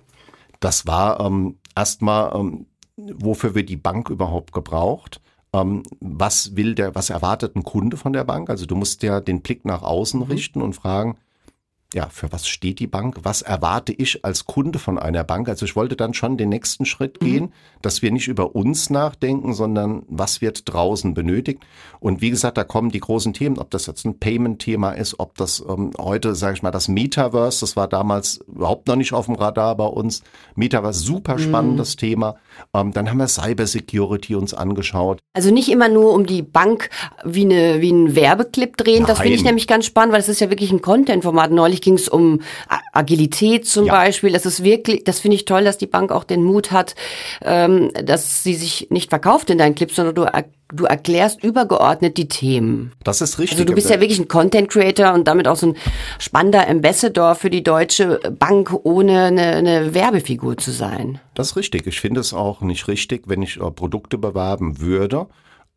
[0.61, 5.21] Das war ähm, erstmal, ähm, wofür wird die Bank überhaupt gebraucht?
[5.53, 8.51] Ähm, was will der, was erwartet ein Kunde von der Bank?
[8.51, 10.27] Also du musst ja den Blick nach außen mhm.
[10.27, 11.17] richten und fragen,
[11.93, 13.19] ja, für was steht die Bank?
[13.25, 15.49] Was erwarte ich als Kunde von einer Bank?
[15.49, 17.27] Also ich wollte dann schon den nächsten Schritt mhm.
[17.27, 21.65] gehen, dass wir nicht über uns nachdenken, sondern was wird draußen benötigt.
[21.99, 25.37] Und wie gesagt, da kommen die großen Themen, ob das jetzt ein Payment-Thema ist, ob
[25.37, 29.27] das ähm, heute, sage ich mal, das Metaverse, das war damals überhaupt noch nicht auf
[29.27, 30.23] dem Radar bei uns.
[30.55, 31.41] Metaverse, super mhm.
[31.41, 31.99] spannendes mhm.
[31.99, 32.37] Thema.
[32.73, 35.19] Ähm, dann haben wir Cybersecurity uns angeschaut.
[35.33, 36.89] Also nicht immer nur um die Bank
[37.25, 39.07] wie, eine, wie ein Werbeclip drehen, Nein.
[39.09, 41.51] das finde ich nämlich ganz spannend, weil es ist ja wirklich ein Content-Format.
[41.51, 42.41] Neulich Neulich ging es um
[42.93, 43.95] Agilität zum ja.
[43.95, 44.33] Beispiel.
[44.33, 46.95] Das ist wirklich, das finde ich toll, dass die Bank auch den Mut hat,
[47.43, 50.27] ähm, dass sie sich nicht verkauft in deinen Clips, sondern du
[50.73, 52.93] du erklärst übergeordnet die Themen.
[53.03, 53.59] Das ist richtig.
[53.59, 55.77] Also du bist ja wirklich ein Content Creator und damit auch so ein
[56.21, 61.19] spannender Ambassador für die Deutsche Bank, ohne eine, eine Werbefigur zu sein.
[61.35, 61.89] Das ist richtig.
[61.89, 65.27] Ich finde es auch nicht richtig, wenn ich äh, Produkte bewerben würde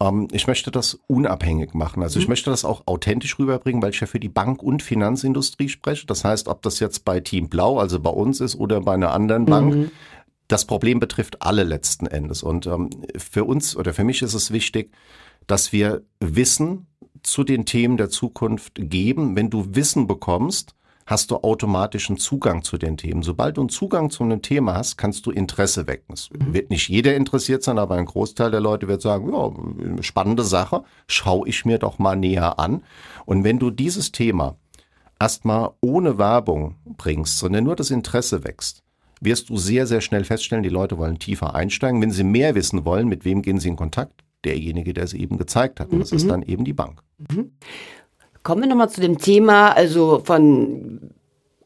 [0.04, 2.04] Ähm, ich möchte das unabhängig machen.
[2.04, 2.32] Also ich mhm.
[2.32, 6.06] möchte das auch authentisch rüberbringen, weil ich ja für die Bank- und Finanzindustrie spreche.
[6.06, 9.14] Das heißt, ob das jetzt bei Team Blau, also bei uns ist oder bei einer
[9.14, 9.92] anderen Bank, mhm.
[10.48, 12.44] das Problem betrifft alle letzten Endes.
[12.44, 14.92] Und ähm, für uns oder für mich ist es wichtig,
[15.48, 16.88] dass wir Wissen
[17.22, 19.36] zu den Themen der Zukunft geben.
[19.36, 20.76] Wenn du Wissen bekommst,
[21.06, 23.24] hast du automatischen Zugang zu den Themen.
[23.24, 26.14] Sobald du einen Zugang zu einem Thema hast, kannst du Interesse wecken.
[26.14, 26.54] Es mhm.
[26.54, 30.84] wird nicht jeder interessiert sein, aber ein Großteil der Leute wird sagen, ja, spannende Sache,
[31.08, 32.84] schaue ich mir doch mal näher an.
[33.26, 34.58] Und wenn du dieses Thema
[35.20, 38.84] erstmal ohne Werbung bringst, sondern nur das Interesse wächst,
[39.22, 42.02] wirst du sehr, sehr schnell feststellen, die Leute wollen tiefer einsteigen.
[42.02, 44.24] Wenn sie mehr wissen wollen, mit wem gehen sie in Kontakt?
[44.44, 45.92] Derjenige, der es eben gezeigt hat.
[45.92, 46.18] Und das mhm.
[46.18, 47.02] ist dann eben die Bank.
[47.18, 47.52] Mhm.
[48.44, 51.12] Kommen wir nochmal zu dem Thema, also von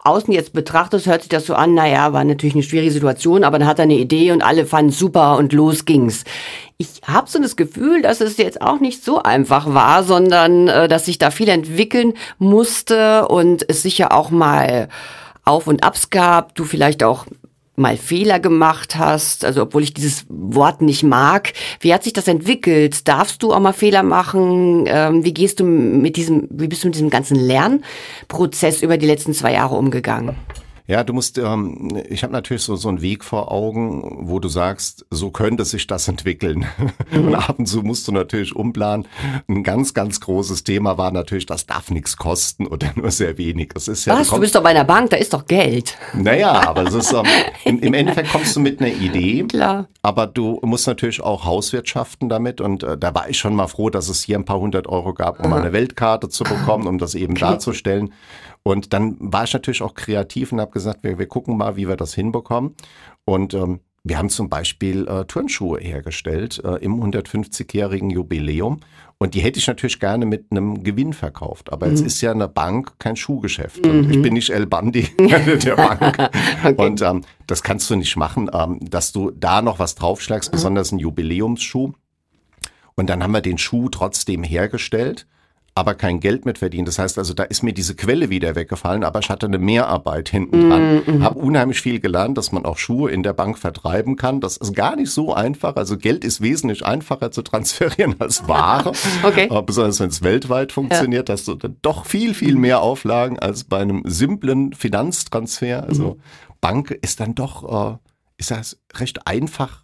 [0.08, 3.60] außen jetzt betrachtet, hört sich das so an, naja, war natürlich eine schwierige Situation, aber
[3.60, 6.24] dann hat er eine Idee und alle fanden super und los ging's.
[6.78, 10.88] Ich habe so das Gefühl, dass es jetzt auch nicht so einfach war, sondern äh,
[10.88, 14.88] dass sich da viel entwickeln musste und es sicher auch mal
[15.44, 17.26] Auf und Abs gab, du vielleicht auch
[17.78, 21.54] mal Fehler gemacht hast, also obwohl ich dieses Wort nicht mag.
[21.80, 23.08] Wie hat sich das entwickelt?
[23.08, 24.86] Darfst du auch mal Fehler machen?
[24.88, 29.06] Ähm, wie gehst du mit diesem, wie bist du mit diesem ganzen Lernprozess über die
[29.06, 30.36] letzten zwei Jahre umgegangen?
[30.88, 34.48] Ja, du musst, ähm, ich habe natürlich so, so einen Weg vor Augen, wo du
[34.48, 36.66] sagst, so könnte sich das entwickeln.
[37.10, 37.28] Mhm.
[37.28, 39.08] Und ab und zu musst du natürlich umplanen.
[39.48, 43.70] Ein ganz, ganz großes Thema war natürlich, das darf nichts kosten oder nur sehr wenig.
[43.74, 44.28] Das ist ja, Was?
[44.28, 45.98] Du, du bist doch bei einer Bank, da ist doch Geld.
[46.14, 47.24] Naja, aber es ist, ähm,
[47.64, 49.44] im, im, Endeffekt kommst du mit einer Idee.
[49.50, 49.88] Klar.
[50.02, 52.60] Aber du musst natürlich auch Hauswirtschaften damit.
[52.60, 55.14] Und äh, da war ich schon mal froh, dass es hier ein paar hundert Euro
[55.14, 55.62] gab, um Aha.
[55.62, 57.42] eine Weltkarte zu bekommen, um das eben okay.
[57.42, 58.14] darzustellen.
[58.68, 61.88] Und dann war ich natürlich auch kreativ und habe gesagt, wir, wir gucken mal, wie
[61.88, 62.76] wir das hinbekommen.
[63.24, 68.82] Und ähm, wir haben zum Beispiel äh, Turnschuhe hergestellt äh, im 150-jährigen Jubiläum.
[69.20, 71.72] Und die hätte ich natürlich gerne mit einem Gewinn verkauft.
[71.72, 71.94] Aber mhm.
[71.94, 73.86] jetzt ist ja eine Bank kein Schuhgeschäft.
[73.86, 73.92] Mhm.
[73.92, 76.02] Und ich bin nicht El Bandi der Bank.
[76.66, 76.76] okay.
[76.76, 80.56] Und ähm, das kannst du nicht machen, ähm, dass du da noch was draufschlagst, mhm.
[80.58, 81.94] besonders ein Jubiläumsschuh.
[82.96, 85.26] Und dann haben wir den Schuh trotzdem hergestellt
[85.78, 86.88] aber kein Geld mit verdient.
[86.88, 90.28] Das heißt also, da ist mir diese Quelle wieder weggefallen, aber ich hatte eine Mehrarbeit
[90.28, 91.04] hinten dran.
[91.06, 91.24] Mhm.
[91.24, 94.42] Habe unheimlich viel gelernt, dass man auch Schuhe in der Bank vertreiben kann.
[94.42, 95.76] Das ist gar nicht so einfach.
[95.76, 98.92] Also Geld ist wesentlich einfacher zu transferieren als Ware.
[99.22, 99.50] okay.
[99.68, 101.34] Besonders wenn es weltweit funktioniert, ja.
[101.34, 105.84] hast du dann doch viel, viel mehr Auflagen als bei einem simplen Finanztransfer.
[105.84, 106.22] Also mhm.
[106.60, 107.98] Bank ist dann doch, äh,
[108.38, 109.84] ist das recht einfach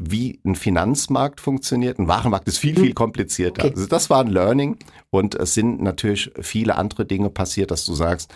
[0.00, 1.98] wie ein Finanzmarkt funktioniert.
[1.98, 2.94] Ein Warenmarkt ist viel, viel hm.
[2.94, 3.64] komplizierter.
[3.64, 3.74] Okay.
[3.74, 4.76] Also das war ein Learning
[5.10, 8.32] und es sind natürlich viele andere Dinge passiert, dass du sagst,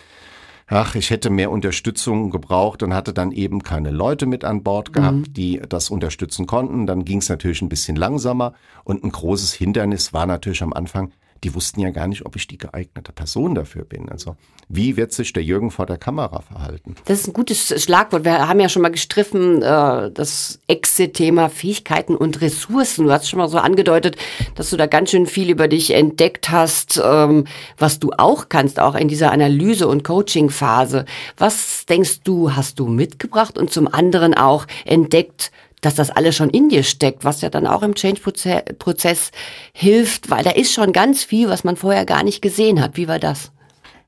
[0.67, 4.91] ach, ich hätte mehr Unterstützung gebraucht und hatte dann eben keine Leute mit an Bord
[4.91, 5.33] gehabt, mhm.
[5.33, 6.85] die das unterstützen konnten.
[6.85, 8.53] Dann ging es natürlich ein bisschen langsamer
[8.83, 12.47] und ein großes Hindernis war natürlich am Anfang, die wussten ja gar nicht, ob ich
[12.47, 14.09] die geeignete Person dafür bin.
[14.09, 14.35] Also
[14.69, 16.95] wie wird sich der Jürgen vor der Kamera verhalten?
[17.05, 18.23] Das ist ein gutes Schlagwort.
[18.23, 23.05] Wir haben ja schon mal gestriffen, äh, das Exit-Thema Fähigkeiten und Ressourcen.
[23.05, 24.15] Du hast schon mal so angedeutet,
[24.55, 27.45] dass du da ganz schön viel über dich entdeckt hast, ähm,
[27.77, 31.05] was du auch kannst, auch in dieser Analyse- und Coaching-Phase.
[31.37, 35.51] Was denkst du, hast du mitgebracht und zum anderen auch entdeckt,
[35.83, 39.31] dass das alles schon in dir steckt, was ja dann auch im Change-Prozess
[39.73, 42.95] hilft, weil da ist schon ganz viel, was man vorher gar nicht gesehen hat.
[42.97, 43.51] Wie war das?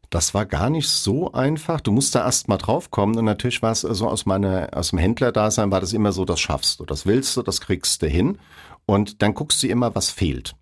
[0.10, 1.82] Das war gar nicht so einfach.
[1.82, 3.18] Du musst da erst mal drauf kommen.
[3.18, 6.40] Und natürlich war es so aus meiner, aus dem Händlerdasein war das immer so, das
[6.40, 8.38] schaffst du, das willst du, das kriegst du hin.
[8.86, 10.56] Und dann guckst du immer, was fehlt.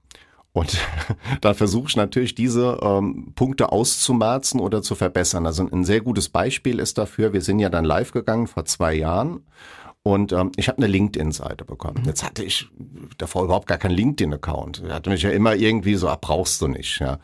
[0.54, 0.78] Und
[1.42, 5.46] da versuche ich natürlich diese ähm, Punkte auszumerzen oder zu verbessern.
[5.46, 8.96] Also ein sehr gutes Beispiel ist dafür, wir sind ja dann live gegangen vor zwei
[8.96, 9.42] Jahren
[10.06, 12.02] und ähm, ich habe eine LinkedIn-Seite bekommen.
[12.02, 12.08] Mhm.
[12.08, 12.68] Jetzt hatte ich
[13.18, 14.84] davor überhaupt gar keinen LinkedIn-Account.
[14.86, 17.00] Er hatte mich ja immer irgendwie so, ah, brauchst du nicht.
[17.00, 17.20] Ja.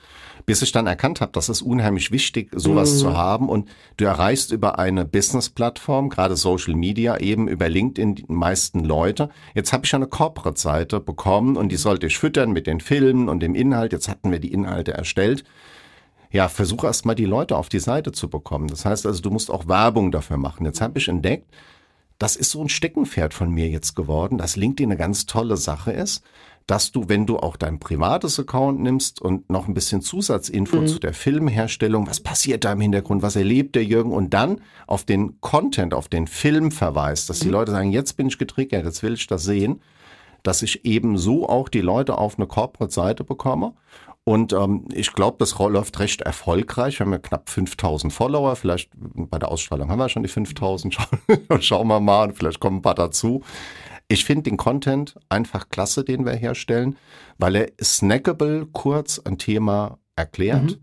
[0.46, 2.98] Bis ich dann erkannt habe, das ist unheimlich wichtig, sowas mhm.
[2.98, 3.50] zu haben.
[3.50, 3.68] Und
[3.98, 9.30] du erreichst über eine Business-Plattform, gerade Social Media, eben über LinkedIn die meisten Leute.
[9.54, 13.42] Jetzt habe ich eine Corporate-Seite bekommen und die sollte ich füttern mit den Filmen und
[13.42, 13.92] dem Inhalt.
[13.92, 15.44] Jetzt hatten wir die Inhalte erstellt
[16.32, 18.68] ja, versuche erst mal die Leute auf die Seite zu bekommen.
[18.68, 20.64] Das heißt also, du musst auch Werbung dafür machen.
[20.64, 21.48] Jetzt habe ich entdeckt,
[22.20, 25.92] das ist so ein Steckenpferd von mir jetzt geworden, dass LinkedIn eine ganz tolle Sache
[25.92, 26.24] ist,
[26.68, 30.88] dass du, wenn du auch dein privates Account nimmst und noch ein bisschen Zusatzinfo mhm.
[30.88, 35.04] zu der Filmherstellung, was passiert da im Hintergrund, was erlebt der Jürgen und dann auf
[35.04, 37.46] den Content, auf den Film verweist, dass mhm.
[37.46, 39.82] die Leute sagen, jetzt bin ich getriggert, jetzt will ich das sehen,
[40.44, 43.74] dass ich eben so auch die Leute auf eine Corporate-Seite bekomme
[44.30, 47.00] und ähm, ich glaube, das läuft recht erfolgreich.
[47.00, 48.56] Wir haben ja knapp 5000 Follower.
[48.56, 50.96] Vielleicht bei der Ausstrahlung haben wir schon die 5000.
[51.62, 53.42] Schauen wir mal, vielleicht kommen ein paar dazu.
[54.08, 56.96] Ich finde den Content einfach klasse, den wir herstellen,
[57.40, 60.64] weil er snackable kurz ein Thema erklärt.
[60.64, 60.78] Mhm.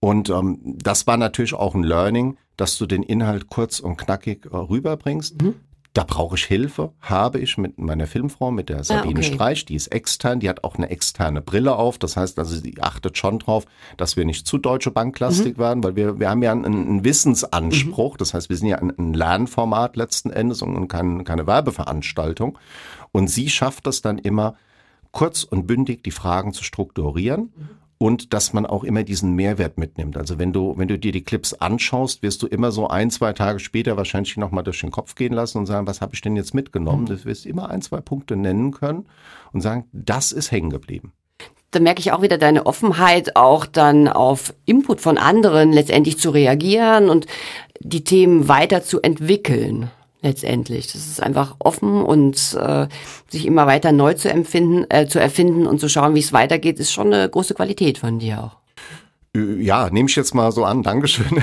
[0.00, 4.46] Und ähm, das war natürlich auch ein Learning, dass du den Inhalt kurz und knackig
[4.46, 5.42] äh, rüberbringst.
[5.42, 5.56] Mhm.
[5.96, 9.34] Da brauche ich Hilfe, habe ich mit meiner Filmfrau, mit der Sabine ah, okay.
[9.34, 11.96] Streich, die ist extern, die hat auch eine externe Brille auf.
[11.96, 13.64] Das heißt also, sie achtet schon drauf,
[13.96, 15.62] dass wir nicht zu Deutsche Banklastik mhm.
[15.62, 18.12] werden, weil wir, wir haben ja einen, einen Wissensanspruch.
[18.12, 18.18] Mhm.
[18.18, 22.58] Das heißt, wir sind ja ein, ein Lernformat letzten Endes und kein, keine Werbeveranstaltung.
[23.12, 24.56] Und sie schafft es dann immer,
[25.12, 27.54] kurz und bündig die Fragen zu strukturieren.
[27.56, 30.16] Mhm und dass man auch immer diesen Mehrwert mitnimmt.
[30.16, 33.32] Also wenn du, wenn du dir die Clips anschaust, wirst du immer so ein, zwei
[33.32, 36.36] Tage später wahrscheinlich nochmal durch den Kopf gehen lassen und sagen, was habe ich denn
[36.36, 37.02] jetzt mitgenommen?
[37.02, 37.06] Mhm.
[37.06, 39.06] Du wirst immer ein, zwei Punkte nennen können
[39.52, 41.12] und sagen, das ist hängen geblieben.
[41.70, 46.30] Da merke ich auch wieder deine Offenheit, auch dann auf Input von anderen letztendlich zu
[46.30, 47.26] reagieren und
[47.80, 49.90] die Themen weiter zu entwickeln
[50.22, 50.92] letztendlich.
[50.92, 52.88] Das ist einfach offen und äh,
[53.28, 56.78] sich immer weiter neu zu empfinden, äh, zu erfinden und zu schauen, wie es weitergeht,
[56.78, 58.56] ist schon eine große Qualität von dir auch.
[59.36, 60.82] Äh, ja, nehme ich jetzt mal so an.
[60.82, 61.26] Dankeschön.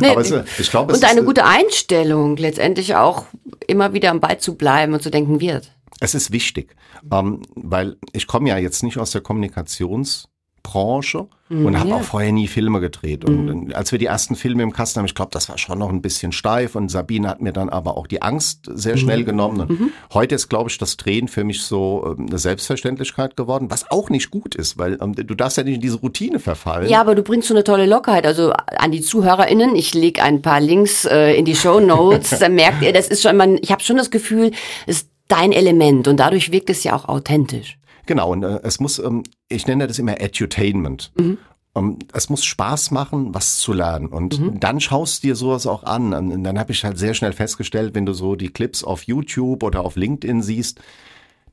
[0.00, 3.26] Nee, Aber es, ich glaube, und eine ist, gute Einstellung, letztendlich auch
[3.66, 5.72] immer wieder am Ball zu bleiben und zu denken wird.
[6.00, 6.74] Es ist wichtig,
[7.12, 10.24] ähm, weil ich komme ja jetzt nicht aus der Kommunikations-
[10.62, 11.96] Branche mhm, und habe ja.
[11.96, 13.24] auch vorher nie Filme gedreht.
[13.24, 13.74] Und mhm.
[13.74, 16.02] als wir die ersten Filme im Kasten haben, ich glaube, das war schon noch ein
[16.02, 19.24] bisschen steif und Sabine hat mir dann aber auch die Angst sehr schnell mhm.
[19.26, 19.60] genommen.
[19.60, 19.92] Und mhm.
[20.12, 24.10] heute ist, glaube ich, das Drehen für mich so ähm, eine Selbstverständlichkeit geworden, was auch
[24.10, 26.88] nicht gut ist, weil ähm, du darfst ja nicht in diese Routine verfallen.
[26.88, 28.26] Ja, aber du bringst so eine tolle Lockerheit.
[28.26, 32.48] Also an die ZuhörerInnen, ich lege ein paar Links äh, in die Show Notes, da
[32.48, 34.52] merkt ihr, das ist schon, man, ich habe schon das Gefühl,
[34.86, 37.78] es ist dein Element und dadurch wirkt es ja auch authentisch.
[38.06, 41.12] Genau, und äh, es muss, ähm, ich nenne das immer Edutainment.
[41.16, 41.38] Mhm.
[41.72, 44.06] Um, ähm, es muss Spaß machen, was zu lernen.
[44.06, 44.58] Und mhm.
[44.58, 46.12] dann schaust du dir sowas auch an.
[46.12, 49.62] Und dann habe ich halt sehr schnell festgestellt, wenn du so die Clips auf YouTube
[49.62, 50.80] oder auf LinkedIn siehst,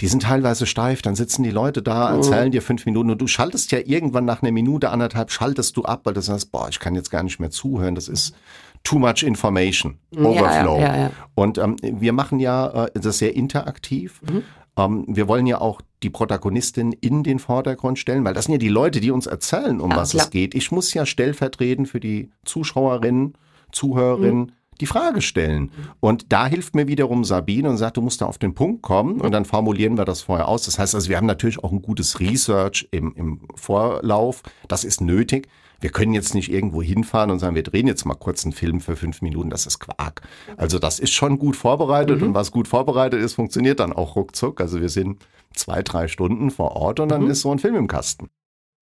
[0.01, 2.17] die sind teilweise steif, dann sitzen die Leute da, mhm.
[2.17, 5.83] erzählen dir fünf Minuten und du schaltest ja irgendwann nach einer Minute, anderthalb, schaltest du
[5.83, 8.35] ab, weil du sagst, boah, ich kann jetzt gar nicht mehr zuhören, das ist
[8.83, 10.79] too much information, overflow.
[10.79, 14.21] Ja, ja, ja, und ähm, wir machen ja äh, das sehr interaktiv.
[14.21, 14.43] Mhm.
[14.77, 18.59] Ähm, wir wollen ja auch die Protagonistin in den Vordergrund stellen, weil das sind ja
[18.59, 20.25] die Leute, die uns erzählen, um ja, was klar.
[20.25, 20.53] es geht.
[20.53, 23.33] Ich muss ja stellvertretend für die Zuschauerinnen,
[23.71, 24.51] Zuhörerinnen mhm.
[24.79, 25.71] die Frage stellen.
[25.99, 29.19] Und da hilft mir wiederum Sabine und sagt, du musst da auf den Punkt kommen
[29.21, 30.65] und dann formulieren wir das vorher aus.
[30.65, 34.43] Das heißt also, wir haben natürlich auch ein gutes Research im, im Vorlauf.
[34.67, 35.47] Das ist nötig.
[35.79, 38.81] Wir können jetzt nicht irgendwo hinfahren und sagen, wir drehen jetzt mal kurz einen Film
[38.81, 39.49] für fünf Minuten.
[39.49, 40.21] Das ist Quark.
[40.57, 42.27] Also das ist schon gut vorbereitet mhm.
[42.27, 44.59] und was gut vorbereitet ist, funktioniert dann auch ruckzuck.
[44.59, 45.23] Also wir sind
[45.53, 47.31] zwei, drei Stunden vor Ort und dann mhm.
[47.31, 48.29] ist so ein Film im Kasten.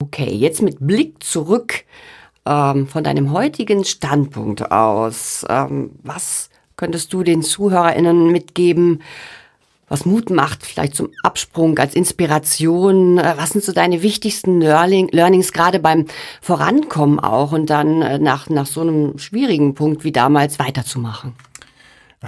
[0.01, 1.85] Okay, jetzt mit Blick zurück
[2.45, 5.45] ähm, von deinem heutigen Standpunkt aus.
[5.49, 9.01] Ähm, was könntest du den ZuhörerInnen mitgeben?
[9.87, 13.17] was Mut macht, vielleicht zum Absprung, als Inspiration?
[13.17, 16.05] Äh, was sind so deine wichtigsten Learning, Learnings, gerade beim
[16.41, 21.33] Vorankommen auch und dann äh, nach, nach so einem schwierigen Punkt wie damals weiterzumachen?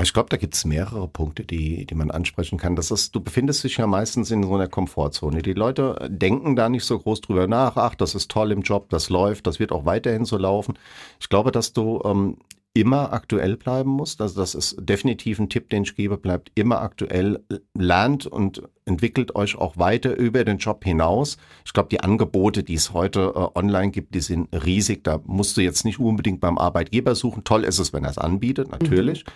[0.01, 2.75] Ich glaube, da gibt es mehrere Punkte, die, die man ansprechen kann.
[2.75, 5.41] Das ist, du befindest dich ja meistens in so einer Komfortzone.
[5.41, 7.77] Die Leute denken da nicht so groß drüber nach.
[7.77, 10.77] Ach, das ist toll im Job, das läuft, das wird auch weiterhin so laufen.
[11.19, 12.37] Ich glaube, dass du ähm,
[12.73, 14.21] immer aktuell bleiben musst.
[14.21, 16.17] Also das ist definitiv ein Tipp, den ich gebe.
[16.17, 17.43] Bleibt immer aktuell,
[17.73, 21.37] lernt und entwickelt euch auch weiter über den Job hinaus.
[21.65, 25.03] Ich glaube, die Angebote, die es heute äh, online gibt, die sind riesig.
[25.03, 27.43] Da musst du jetzt nicht unbedingt beim Arbeitgeber suchen.
[27.43, 29.25] Toll ist es, wenn er es anbietet, natürlich.
[29.25, 29.31] Mhm.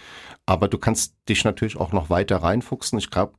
[0.47, 2.97] Aber du kannst dich natürlich auch noch weiter reinfuchsen.
[2.97, 3.33] Ich glaube,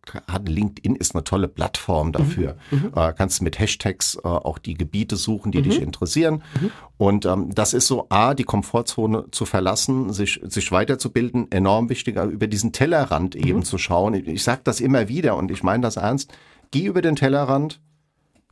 [0.46, 2.12] LinkedIn ist eine tolle Plattform mhm.
[2.12, 2.56] dafür.
[2.70, 2.92] Mhm.
[2.94, 5.64] Äh, kannst mit Hashtags äh, auch die Gebiete suchen, die mhm.
[5.64, 6.42] dich interessieren.
[6.60, 6.70] Mhm.
[6.96, 12.16] Und ähm, das ist so, A, die Komfortzone zu verlassen, sich, sich weiterzubilden, enorm wichtig,
[12.16, 13.64] über diesen Tellerrand eben mhm.
[13.64, 14.14] zu schauen.
[14.14, 16.32] Ich, ich sage das immer wieder und ich meine das ernst.
[16.70, 17.80] Geh über den Tellerrand,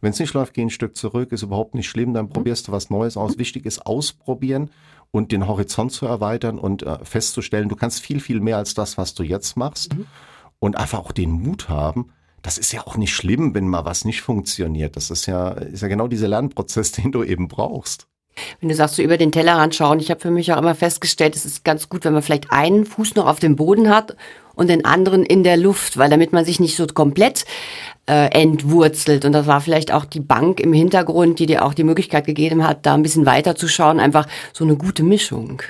[0.01, 2.31] wenn es nicht läuft, geh ein Stück zurück, ist überhaupt nicht schlimm, dann mhm.
[2.31, 3.39] probierst du was Neues aus.
[3.39, 4.71] Wichtig ist ausprobieren
[5.11, 8.97] und den Horizont zu erweitern und äh, festzustellen, du kannst viel, viel mehr als das,
[8.97, 9.95] was du jetzt machst.
[9.95, 10.07] Mhm.
[10.59, 14.05] Und einfach auch den Mut haben, das ist ja auch nicht schlimm, wenn mal was
[14.05, 14.97] nicht funktioniert.
[14.97, 18.07] Das ist ja, ist ja genau dieser Lernprozess, den du eben brauchst.
[18.61, 21.37] Wenn du sagst, so über den Tellerrand schauen, ich habe für mich auch immer festgestellt,
[21.37, 24.17] es ist ganz gut, wenn man vielleicht einen Fuß noch auf dem Boden hat
[24.55, 27.45] und den anderen in der Luft, weil damit man sich nicht so komplett
[28.07, 29.25] äh, entwurzelt.
[29.25, 32.67] Und das war vielleicht auch die Bank im Hintergrund, die dir auch die Möglichkeit gegeben
[32.67, 35.63] hat, da ein bisschen weiter zu schauen, einfach so eine gute Mischung.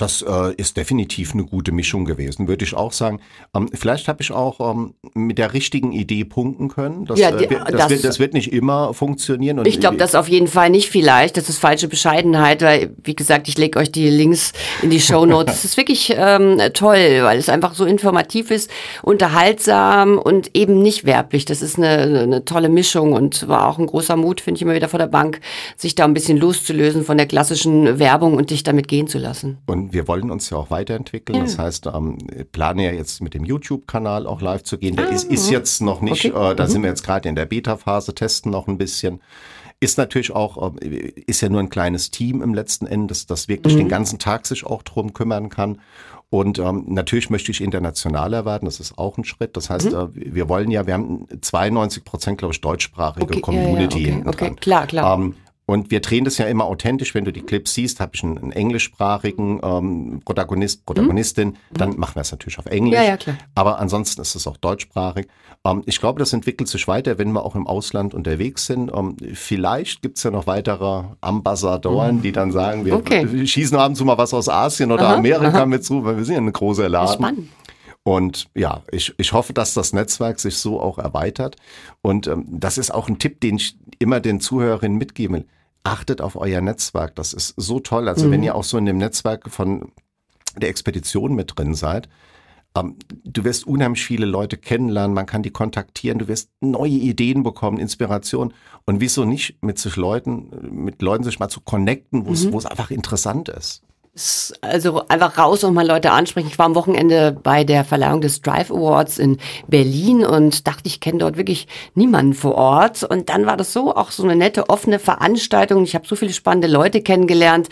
[0.00, 3.20] Das äh, ist definitiv eine gute Mischung gewesen, würde ich auch sagen.
[3.54, 7.04] Ähm, vielleicht habe ich auch ähm, mit der richtigen Idee punkten können.
[7.04, 9.60] Das, Ja, die- äh, das, das- wird, das wird nicht immer funktionieren.
[9.66, 11.36] Ich glaube, das auf jeden Fall nicht vielleicht.
[11.36, 15.26] Das ist falsche Bescheidenheit, weil, wie gesagt, ich lege euch die Links in die Show
[15.26, 15.56] Notes.
[15.56, 18.70] Es ist wirklich ähm, toll, weil es einfach so informativ ist,
[19.02, 21.44] unterhaltsam und eben nicht werblich.
[21.44, 24.74] Das ist eine, eine tolle Mischung und war auch ein großer Mut, finde ich immer
[24.74, 25.40] wieder vor der Bank,
[25.76, 29.58] sich da ein bisschen loszulösen von der klassischen Werbung und dich damit gehen zu lassen.
[29.66, 31.40] Und wir wollen uns ja auch weiterentwickeln.
[31.40, 34.96] Das heißt, ähm, ich plane ja jetzt mit dem YouTube-Kanal auch live zu gehen.
[34.96, 36.52] Der ist, ist jetzt noch nicht, Ah, Okay.
[36.52, 39.20] äh, da sind wir jetzt gerade in der Beta-Phase, testen noch ein bisschen.
[39.80, 40.86] Ist natürlich auch, äh,
[41.26, 43.78] ist ja nur ein kleines Team im letzten Endes, das wirklich Mhm.
[43.78, 45.80] den ganzen Tag sich auch drum kümmern kann.
[46.28, 49.56] Und ähm, natürlich möchte ich international erwarten, das ist auch ein Schritt.
[49.56, 49.74] Das Mhm.
[49.74, 53.42] heißt, äh, wir wollen ja, wir haben 92 Prozent, glaube ich, deutschsprachige Okay, ja, ja,
[53.42, 53.96] Community.
[53.96, 54.56] okay, hinten okay, dran.
[54.56, 55.18] klar, klar.
[55.18, 55.34] Ähm,
[55.70, 57.14] und wir drehen das ja immer authentisch.
[57.14, 62.16] Wenn du die Clips siehst, habe ich einen, einen englischsprachigen ähm, Protagonist, Protagonistin, dann machen
[62.16, 62.98] wir es natürlich auf Englisch.
[62.98, 63.04] Mhm.
[63.04, 63.36] Ja, ja, klar.
[63.54, 65.28] Aber ansonsten ist es auch deutschsprachig.
[65.64, 68.90] Ähm, ich glaube, das entwickelt sich weiter, wenn wir auch im Ausland unterwegs sind.
[68.92, 72.98] Ähm, vielleicht gibt's ja noch weitere Ambassadoren, die dann sagen, wir, Mhm.
[72.98, 73.46] Okay.
[73.46, 76.24] schießen ab und zu mal was aus Asien oder Aha, Amerika mit zu, weil wir
[76.24, 77.14] sind ja ein großer Laden.
[77.14, 77.48] Spannend.
[78.02, 81.54] Und ja, ich, ich hoffe, dass das Netzwerk sich so auch erweitert.
[82.02, 85.46] Und ähm, das ist auch ein Tipp, den ich immer den Zuhörerinnen mitgeben will.
[85.82, 87.14] Achtet auf euer Netzwerk.
[87.16, 88.08] Das ist so toll.
[88.08, 89.92] Also wenn ihr auch so in dem Netzwerk von
[90.56, 92.08] der Expedition mit drin seid,
[92.76, 97.42] ähm, du wirst unheimlich viele Leute kennenlernen, man kann die kontaktieren, du wirst neue Ideen
[97.42, 98.52] bekommen, Inspiration.
[98.84, 102.58] Und wieso nicht mit sich Leuten, mit Leuten sich mal zu connecten, wo es wo
[102.58, 103.82] es einfach interessant ist.
[104.60, 106.48] Also einfach raus und mal Leute ansprechen.
[106.48, 109.38] Ich war am Wochenende bei der Verleihung des Drive Awards in
[109.68, 113.04] Berlin und dachte, ich kenne dort wirklich niemanden vor Ort.
[113.04, 115.84] Und dann war das so auch so eine nette, offene Veranstaltung.
[115.84, 117.68] Ich habe so viele spannende Leute kennengelernt.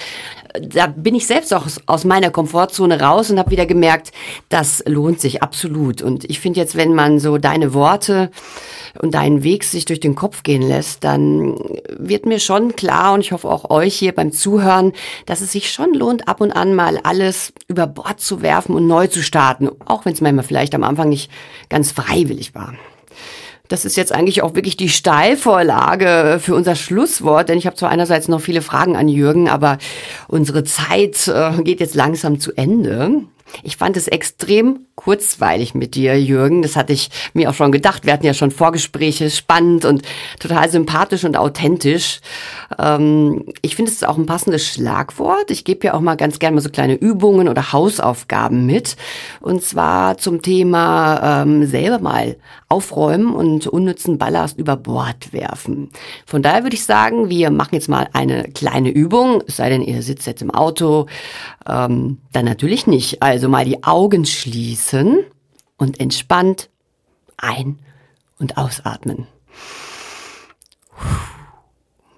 [0.62, 4.12] Da bin ich selbst auch aus meiner Komfortzone raus und habe wieder gemerkt,
[4.48, 6.02] das lohnt sich absolut.
[6.02, 8.30] Und ich finde jetzt, wenn man so deine Worte
[9.02, 11.56] und deinen Weg sich durch den Kopf gehen lässt, dann
[11.88, 14.92] wird mir schon klar und ich hoffe auch euch hier beim Zuhören,
[15.26, 18.86] dass es sich schon lohnt, ab und an mal alles über Bord zu werfen und
[18.86, 21.30] neu zu starten, auch wenn es manchmal vielleicht am Anfang nicht
[21.68, 22.74] ganz freiwillig war.
[23.68, 27.90] Das ist jetzt eigentlich auch wirklich die Steilvorlage für unser Schlusswort, denn ich habe zwar
[27.90, 29.76] einerseits noch viele Fragen an Jürgen, aber
[30.26, 33.24] unsere Zeit äh, geht jetzt langsam zu Ende.
[33.62, 36.62] Ich fand es extrem kurzweilig mit dir, Jürgen.
[36.62, 38.04] Das hatte ich mir auch schon gedacht.
[38.04, 40.02] Wir hatten ja schon Vorgespräche, spannend und
[40.40, 42.20] total sympathisch und authentisch.
[42.78, 45.52] Ähm, ich finde, es auch ein passendes Schlagwort.
[45.52, 48.96] Ich gebe ja auch mal ganz gerne mal so kleine Übungen oder Hausaufgaben mit.
[49.40, 52.36] Und zwar zum Thema ähm, selber mal
[52.68, 55.90] aufräumen und unnützen Ballast über Bord werfen.
[56.26, 59.42] Von daher würde ich sagen, wir machen jetzt mal eine kleine Übung.
[59.46, 61.06] Es sei denn, ihr sitzt jetzt im Auto.
[61.68, 63.22] Ähm, dann natürlich nicht.
[63.22, 65.24] Also mal die Augen schließen
[65.76, 66.68] und entspannt
[67.36, 67.78] ein-
[68.38, 69.28] und ausatmen.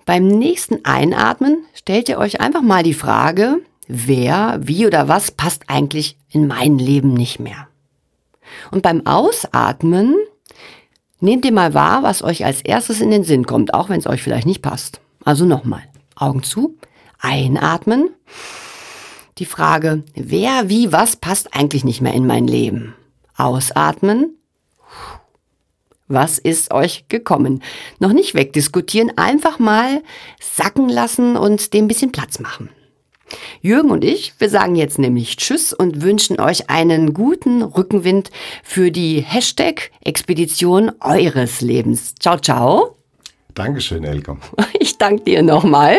[0.06, 5.64] Beim nächsten Einatmen stellt ihr euch einfach mal die Frage, wer, wie oder was passt
[5.68, 7.68] eigentlich in mein Leben nicht mehr.
[8.70, 10.16] Und beim Ausatmen
[11.20, 14.06] nehmt ihr mal wahr, was euch als erstes in den Sinn kommt, auch wenn es
[14.06, 15.00] euch vielleicht nicht passt.
[15.24, 15.82] Also nochmal,
[16.16, 16.76] Augen zu,
[17.20, 18.10] einatmen.
[19.40, 22.94] Die Frage, wer, wie, was passt eigentlich nicht mehr in mein Leben?
[23.36, 24.36] Ausatmen.
[26.08, 27.62] Was ist euch gekommen?
[28.00, 30.02] Noch nicht wegdiskutieren, einfach mal
[30.40, 32.68] sacken lassen und dem ein bisschen Platz machen.
[33.62, 38.30] Jürgen und ich, wir sagen jetzt nämlich Tschüss und wünschen euch einen guten Rückenwind
[38.62, 42.14] für die Hashtag Expedition eures Lebens.
[42.16, 42.99] Ciao, ciao.
[43.54, 44.36] Dankeschön, Elke.
[44.78, 45.98] Ich danke dir nochmal.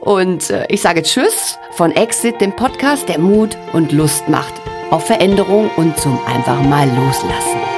[0.00, 4.54] Und äh, ich sage Tschüss von Exit, dem Podcast, der Mut und Lust macht.
[4.90, 7.75] Auf Veränderung und zum einfach mal loslassen.